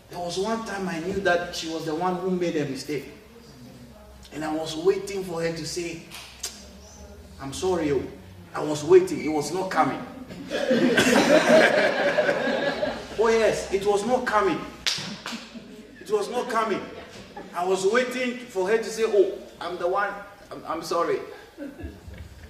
There 0.09 0.19
was 0.19 0.37
one 0.39 0.65
time 0.65 0.89
I 0.89 0.99
knew 0.99 1.21
that 1.21 1.55
she 1.55 1.69
was 1.69 1.85
the 1.85 1.95
one 1.95 2.17
who 2.17 2.31
made 2.31 2.57
a 2.57 2.65
mistake. 2.65 3.05
And 4.33 4.43
I 4.43 4.53
was 4.53 4.75
waiting 4.75 5.23
for 5.23 5.41
her 5.41 5.53
to 5.53 5.65
say, 5.65 6.01
I'm 7.39 7.53
sorry. 7.53 7.93
Oh. 7.93 8.03
I 8.53 8.61
was 8.61 8.83
waiting. 8.83 9.23
It 9.23 9.29
was 9.29 9.53
not 9.53 9.71
coming. 9.71 10.05
Oh, 13.19 13.27
yes, 13.29 13.71
it 13.73 13.85
was 13.85 14.05
not 14.05 14.25
coming. 14.25 14.59
It 15.99 16.09
was 16.11 16.29
not 16.29 16.49
coming. 16.49 16.81
I 17.55 17.65
was 17.65 17.85
waiting 17.85 18.37
for 18.37 18.67
her 18.67 18.77
to 18.77 18.83
say, 18.83 19.03
Oh, 19.05 19.33
I'm 19.59 19.77
the 19.77 19.87
one. 19.87 20.09
I'm, 20.51 20.63
I'm 20.67 20.83
sorry. 20.83 21.19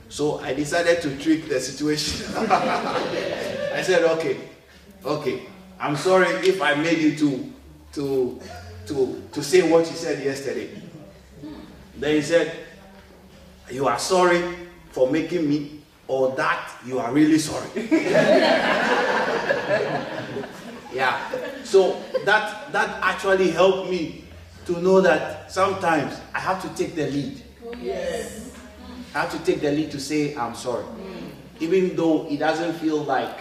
So 0.10 0.40
I 0.40 0.54
decided 0.54 1.02
to 1.04 1.18
trick 1.18 1.48
the 1.48 1.60
situation. 1.60 2.28
I 2.38 3.82
said, 3.84 4.04
Okay, 4.18 4.38
okay. 5.06 5.42
I'm 5.80 5.96
sorry 5.96 6.28
if 6.48 6.62
I 6.62 6.76
made 6.76 7.00
you 7.00 7.16
to 7.18 7.54
to 7.94 8.40
to 8.88 9.22
to 9.32 9.44
say 9.44 9.64
what 9.70 9.90
you 9.90 9.96
said 9.96 10.24
yesterday. 10.24 10.70
Then 11.98 12.16
he 12.16 12.22
said, 12.22 12.56
You 13.70 13.88
are 13.88 13.98
sorry 14.00 14.42
for 14.92 15.10
making 15.10 15.50
me, 15.50 15.81
or 16.12 16.36
that 16.36 16.70
you 16.86 17.00
are 17.00 17.10
really 17.14 17.40
sorry. 17.40 17.70
yeah. 20.94 21.32
So 21.64 22.04
that 22.26 22.70
that 22.74 23.00
actually 23.02 23.52
helped 23.52 23.90
me 23.90 24.26
to 24.66 24.78
know 24.82 25.00
that 25.00 25.50
sometimes 25.50 26.20
I 26.36 26.40
have 26.40 26.62
to 26.64 26.70
take 26.76 26.96
the 26.96 27.08
lead. 27.08 27.42
Yes. 27.80 28.52
I 29.16 29.22
have 29.22 29.32
to 29.32 29.40
take 29.40 29.62
the 29.62 29.72
lead 29.72 29.90
to 29.92 30.00
say 30.02 30.36
I'm 30.36 30.54
sorry. 30.54 30.84
Mm. 30.84 31.32
Even 31.62 31.96
though 31.96 32.28
it 32.28 32.38
doesn't 32.40 32.74
feel 32.74 32.98
like 33.04 33.40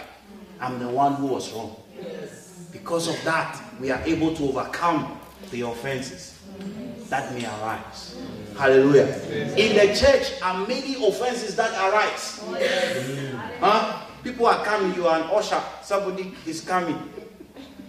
I'm 0.61 0.79
the 0.79 0.87
one 0.87 1.15
who 1.15 1.25
was 1.27 1.51
wrong. 1.51 1.75
Yes. 2.01 2.69
Because 2.71 3.09
of 3.09 3.21
that, 3.25 3.61
we 3.81 3.91
are 3.91 4.01
able 4.05 4.33
to 4.35 4.43
overcome 4.45 5.19
the 5.51 5.61
offenses 5.63 6.39
that 7.09 7.33
may 7.33 7.45
arise. 7.45 8.15
Hallelujah. 8.57 9.07
In 9.57 9.75
the 9.75 9.95
church 9.95 10.41
are 10.41 10.65
many 10.67 10.95
offenses 10.95 11.55
that 11.55 11.71
arise. 11.71 12.41
Huh? 13.59 14.05
People 14.23 14.47
are 14.47 14.63
coming, 14.63 14.95
you 14.95 15.07
are 15.07 15.19
an 15.19 15.29
usher, 15.31 15.61
somebody 15.81 16.33
is 16.45 16.61
coming. 16.61 16.97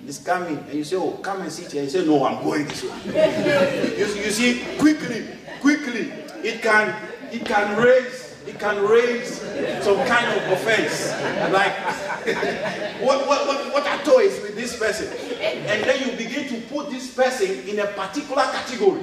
Is 0.06 0.18
coming, 0.18 0.58
and 0.58 0.72
you 0.74 0.82
say, 0.82 0.96
Oh, 0.96 1.12
come 1.22 1.42
and 1.42 1.52
sit 1.52 1.70
here. 1.70 1.84
You 1.84 1.90
say, 1.90 2.04
No, 2.04 2.24
I'm 2.26 2.42
going 2.42 2.66
this 2.66 2.82
way. 2.82 3.94
you, 3.98 4.04
you 4.04 4.30
see, 4.32 4.64
quickly, 4.78 5.28
quickly, 5.60 6.10
it 6.42 6.60
can 6.60 6.92
it 7.30 7.44
can 7.46 7.80
raise 7.80 8.31
it 8.46 8.58
can 8.58 8.82
raise 8.86 9.40
some 9.82 10.04
kind 10.06 10.26
of 10.38 10.52
offense. 10.52 11.10
Like, 11.52 11.72
what, 13.02 13.26
what, 13.26 13.46
what, 13.46 13.72
what 13.72 13.86
I 13.86 14.02
told 14.02 14.22
is 14.22 14.40
with 14.42 14.56
this 14.56 14.78
person. 14.78 15.08
And 15.40 15.84
then 15.84 16.08
you 16.08 16.16
begin 16.16 16.48
to 16.48 16.66
put 16.68 16.90
this 16.90 17.14
person 17.14 17.50
in 17.68 17.78
a 17.78 17.86
particular 17.86 18.42
category. 18.42 19.02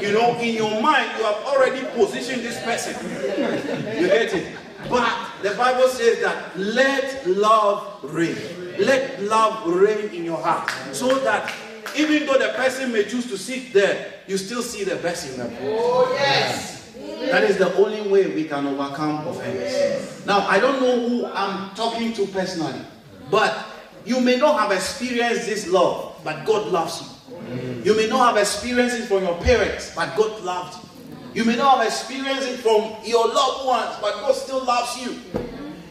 You 0.00 0.12
know, 0.12 0.38
in 0.40 0.54
your 0.54 0.80
mind, 0.80 1.10
you 1.18 1.24
have 1.24 1.44
already 1.46 1.84
positioned 1.94 2.42
this 2.42 2.62
person. 2.62 2.94
You 4.00 4.06
get 4.08 4.34
it? 4.34 4.56
But 4.88 5.12
the 5.42 5.50
Bible 5.54 5.88
says 5.88 6.20
that 6.20 6.56
let 6.56 7.26
love 7.26 7.98
reign. 8.02 8.36
Let 8.78 9.22
love 9.22 9.66
reign 9.66 10.10
in 10.10 10.24
your 10.24 10.40
heart. 10.40 10.70
So 10.92 11.18
that 11.20 11.52
even 11.96 12.26
though 12.26 12.38
the 12.38 12.52
person 12.54 12.92
may 12.92 13.04
choose 13.04 13.26
to 13.26 13.38
sit 13.38 13.72
there, 13.72 14.14
you 14.26 14.36
still 14.36 14.62
see 14.62 14.84
the 14.84 14.96
best 14.96 15.30
in 15.30 15.38
them. 15.38 15.56
Oh, 15.62 16.10
yes. 16.14 16.77
That 17.20 17.44
is 17.44 17.58
the 17.58 17.74
only 17.76 18.02
way 18.08 18.26
we 18.28 18.44
can 18.44 18.66
overcome 18.66 19.26
offense. 19.26 20.24
Now, 20.26 20.46
I 20.46 20.58
don't 20.60 20.80
know 20.80 21.08
who 21.08 21.26
I'm 21.26 21.74
talking 21.74 22.12
to 22.14 22.26
personally, 22.26 22.80
but 23.30 23.66
you 24.04 24.20
may 24.20 24.36
not 24.36 24.58
have 24.60 24.72
experienced 24.72 25.46
this 25.46 25.68
love, 25.68 26.20
but 26.24 26.44
God 26.46 26.68
loves 26.68 27.02
you. 27.02 27.08
You 27.84 27.96
may 27.96 28.08
not 28.08 28.28
have 28.28 28.36
experienced 28.36 28.96
it 28.98 29.06
from 29.06 29.22
your 29.22 29.36
parents, 29.40 29.92
but 29.94 30.16
God 30.16 30.42
loves 30.42 30.76
you. 30.76 30.88
You 31.34 31.44
may 31.44 31.56
not 31.56 31.78
have 31.78 31.86
experienced 31.86 32.48
it 32.48 32.58
from 32.58 32.94
your 33.04 33.28
loved 33.28 33.66
ones, 33.66 33.96
but 34.00 34.14
God 34.20 34.34
still 34.34 34.64
loves 34.64 34.98
you. 35.00 35.20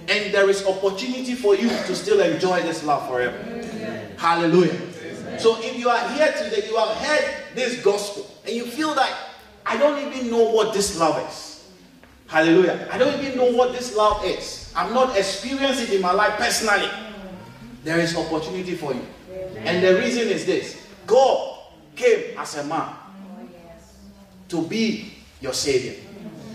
And 0.10 0.34
there 0.34 0.50
is 0.50 0.66
opportunity 0.66 1.36
for 1.36 1.56
you 1.56 1.70
to 1.70 1.96
still 1.96 2.22
enjoy 2.22 2.62
this 2.62 2.84
love 2.84 3.08
forever. 3.08 3.38
Hallelujah. 4.18 4.80
So 5.40 5.58
if 5.60 5.78
you 5.78 5.90
are 5.90 6.10
here 6.10 6.32
today, 6.32 6.68
you 6.68 6.78
have 6.78 6.96
heard 6.98 7.36
this 7.54 7.84
gospel, 7.84 8.26
and 8.46 8.56
you 8.56 8.66
feel 8.66 8.96
like 8.96 9.14
I 9.68 9.76
don't 9.76 10.00
even 10.08 10.32
know 10.32 10.50
what 10.52 10.74
this 10.74 10.98
love 10.98 11.28
is. 11.30 11.70
Hallelujah. 12.28 12.88
I 12.92 12.98
don't 12.98 13.20
even 13.20 13.38
know 13.38 13.52
what 13.52 13.74
this 13.74 13.96
love 13.96 14.24
is. 14.24 14.72
I'm 14.76 14.94
not 14.94 15.18
experiencing 15.18 15.88
it 15.88 15.94
in 15.96 16.02
my 16.02 16.12
life 16.12 16.38
personally. 16.38 16.90
There 17.84 18.00
is 18.00 18.16
opportunity 18.16 18.76
for 18.76 18.94
you. 18.94 19.06
And 19.58 19.84
the 19.84 19.98
reason 20.00 20.28
is 20.30 20.46
this 20.46 20.82
God 21.06 21.60
came 21.96 22.38
as 22.38 22.58
a 22.58 22.64
man 22.64 22.94
to 24.50 24.62
be 24.62 25.14
your 25.42 25.54
savior, 25.54 25.96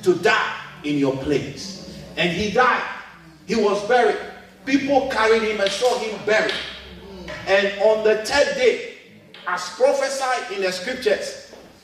to 0.03 0.15
die 0.15 0.57
in 0.85 0.99
your 0.99 1.17
place. 1.17 1.99
And 2.17 2.31
he 2.31 2.51
died. 2.51 2.83
He 3.47 3.57
was 3.57 3.87
buried. 3.89 4.19
People 4.65 5.11
carried 5.11 5.43
him 5.43 5.61
and 5.61 5.71
saw 5.71 5.99
him 5.99 6.19
buried. 6.25 6.55
And 7.47 7.79
on 7.83 8.05
the 8.05 8.25
third 8.25 8.55
day, 8.57 8.95
as 9.47 9.69
prophesied 9.71 10.53
in 10.53 10.63
the 10.63 10.71
scriptures, 10.71 11.42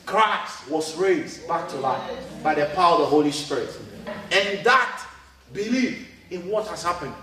Christ 0.09 0.67
was 0.67 0.97
raised 0.97 1.47
back 1.47 1.69
to 1.69 1.77
life 1.77 2.01
by 2.41 2.55
the 2.55 2.65
power 2.73 2.95
of 2.95 3.01
the 3.01 3.05
Holy 3.05 3.31
Spirit. 3.31 3.69
And 4.31 4.65
that 4.65 5.07
belief 5.53 6.09
in 6.31 6.49
what 6.49 6.65
has 6.67 6.81
happened 6.81 7.13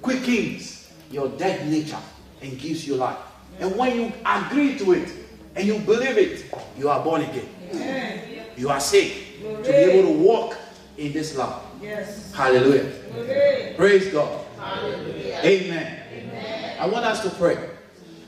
quickens 0.00 0.90
your 1.10 1.28
dead 1.28 1.68
nature 1.68 1.98
and 2.40 2.58
gives 2.58 2.86
you 2.86 2.96
life. 2.96 3.18
And 3.58 3.76
when 3.76 3.94
you 3.94 4.12
agree 4.24 4.78
to 4.78 4.92
it 4.92 5.12
and 5.54 5.66
you 5.66 5.80
believe 5.80 6.16
it, 6.16 6.46
you 6.78 6.88
are 6.88 7.04
born 7.04 7.20
again. 7.20 8.46
You 8.56 8.70
are 8.70 8.80
saved 8.80 9.42
to 9.42 9.62
be 9.62 9.70
able 9.70 10.14
to 10.14 10.18
walk 10.18 10.56
in 10.96 11.12
this 11.12 11.36
love. 11.36 11.62
Yes. 11.82 12.32
Hallelujah. 12.32 13.74
Praise 13.76 14.08
God. 14.08 14.46
Hallelujah. 14.58 15.40
Amen. 15.44 16.02
Amen. 16.10 16.76
I 16.80 16.86
want 16.86 17.04
us 17.04 17.22
to 17.22 17.30
pray. 17.30 17.58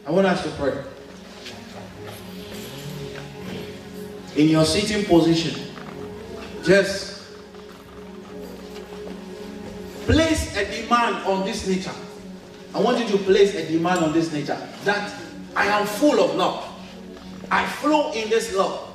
I 0.06 0.10
want 0.10 0.26
us 0.26 0.42
to 0.42 0.50
pray. 0.50 0.74
In 4.36 4.48
your 4.48 4.64
sitting 4.64 5.04
position, 5.04 5.60
just 6.64 7.22
place 10.06 10.56
a 10.56 10.64
demand 10.82 11.16
on 11.26 11.44
this 11.44 11.66
nature. 11.66 11.94
I 12.74 12.80
want 12.80 12.98
you 12.98 13.06
to 13.08 13.18
place 13.24 13.54
a 13.54 13.66
demand 13.70 14.04
on 14.04 14.12
this 14.12 14.32
nature 14.32 14.58
that 14.84 15.14
I 15.54 15.66
am 15.66 15.86
full 15.86 16.22
of 16.22 16.34
love. 16.36 16.68
I 17.50 17.66
flow 17.66 18.12
in 18.12 18.30
this 18.30 18.54
love. 18.54 18.88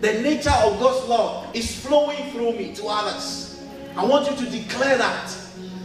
The 0.00 0.14
nature 0.22 0.50
of 0.50 0.80
God's 0.80 1.08
love 1.08 1.54
is 1.54 1.84
flowing 1.84 2.30
through 2.32 2.52
me 2.54 2.74
to 2.74 2.86
others. 2.86 3.62
I 3.96 4.04
want 4.04 4.30
you 4.30 4.36
to 4.44 4.50
declare 4.50 4.98
that. 4.98 5.36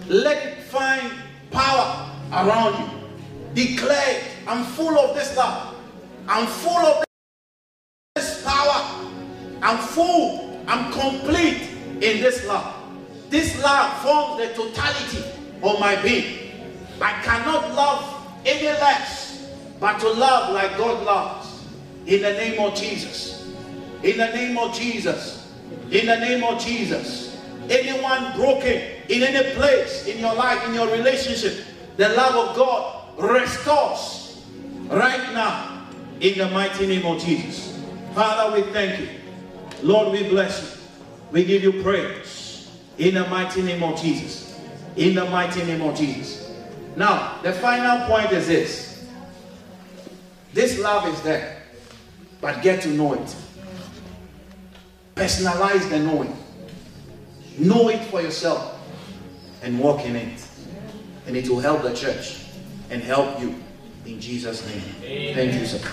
Let 0.07 0.45
it 0.45 0.63
find 0.63 1.11
power 1.51 2.09
around 2.31 2.79
you. 2.79 3.65
Declare, 3.65 4.23
I'm 4.47 4.63
full 4.63 4.97
of 4.97 5.15
this 5.15 5.35
love. 5.37 5.75
I'm 6.27 6.47
full 6.47 6.77
of. 6.77 7.04
I'm 9.65 9.79
full. 9.79 10.61
I'm 10.67 10.93
complete 10.93 11.59
in 11.95 12.21
this 12.21 12.45
love. 12.45 12.71
This 13.31 13.59
love 13.63 13.97
forms 14.03 14.37
the 14.37 14.53
totality 14.53 15.23
of 15.63 15.79
my 15.79 15.99
being. 16.03 16.51
I 17.01 17.13
cannot 17.23 17.73
love 17.73 18.27
any 18.45 18.67
less, 18.67 19.49
but 19.79 19.99
to 20.01 20.09
love 20.11 20.53
like 20.53 20.77
God 20.77 21.03
loves. 21.03 21.65
In 22.05 22.21
the 22.21 22.33
name 22.33 22.59
of 22.59 22.75
Jesus. 22.75 23.51
In 24.03 24.17
the 24.17 24.27
name 24.27 24.55
of 24.59 24.71
Jesus. 24.75 25.51
In 25.89 26.05
the 26.05 26.17
name 26.19 26.43
of 26.43 26.63
Jesus. 26.63 27.35
Anyone 27.67 28.35
broken 28.35 28.83
in 29.09 29.23
any 29.23 29.55
place 29.55 30.05
in 30.05 30.19
your 30.19 30.35
life, 30.35 30.63
in 30.67 30.75
your 30.75 30.87
relationship, 30.89 31.65
the 31.97 32.09
love 32.09 32.49
of 32.49 32.55
God 32.55 33.19
restores 33.19 34.45
right 34.89 35.33
now 35.33 35.87
in 36.19 36.37
the 36.37 36.47
mighty 36.51 36.85
name 36.85 37.05
of 37.07 37.19
Jesus. 37.19 37.81
Father, 38.13 38.55
we 38.55 38.71
thank 38.71 38.99
you. 38.99 39.24
Lord, 39.83 40.11
we 40.11 40.27
bless 40.29 40.61
you. 40.61 40.81
We 41.31 41.43
give 41.43 41.63
you 41.63 41.83
praise 41.83 42.71
in 42.97 43.15
the 43.15 43.27
mighty 43.27 43.61
name 43.61 43.83
of 43.83 43.99
Jesus. 43.99 44.59
In 44.95 45.15
the 45.15 45.25
mighty 45.25 45.63
name 45.63 45.81
of 45.81 45.95
Jesus. 45.95 46.53
Now, 46.95 47.41
the 47.41 47.51
final 47.51 48.07
point 48.07 48.31
is 48.31 48.47
this 48.47 48.85
this 50.53 50.79
love 50.79 51.05
is 51.13 51.21
there, 51.21 51.63
but 52.39 52.61
get 52.61 52.81
to 52.83 52.89
know 52.89 53.13
it. 53.13 53.35
Personalize 55.15 55.89
the 55.89 55.99
knowing. 55.99 56.35
Know 57.57 57.89
it 57.89 58.01
for 58.05 58.21
yourself 58.21 58.79
and 59.61 59.79
walk 59.79 60.05
in 60.05 60.15
it. 60.15 60.47
And 61.27 61.35
it 61.35 61.49
will 61.49 61.59
help 61.59 61.81
the 61.81 61.93
church 61.93 62.45
and 62.89 63.01
help 63.01 63.41
you 63.41 63.55
in 64.05 64.21
Jesus' 64.21 64.65
name. 64.67 64.83
Amen. 65.03 65.35
Thank 65.35 65.59
you, 65.59 65.65
sir. 65.65 65.89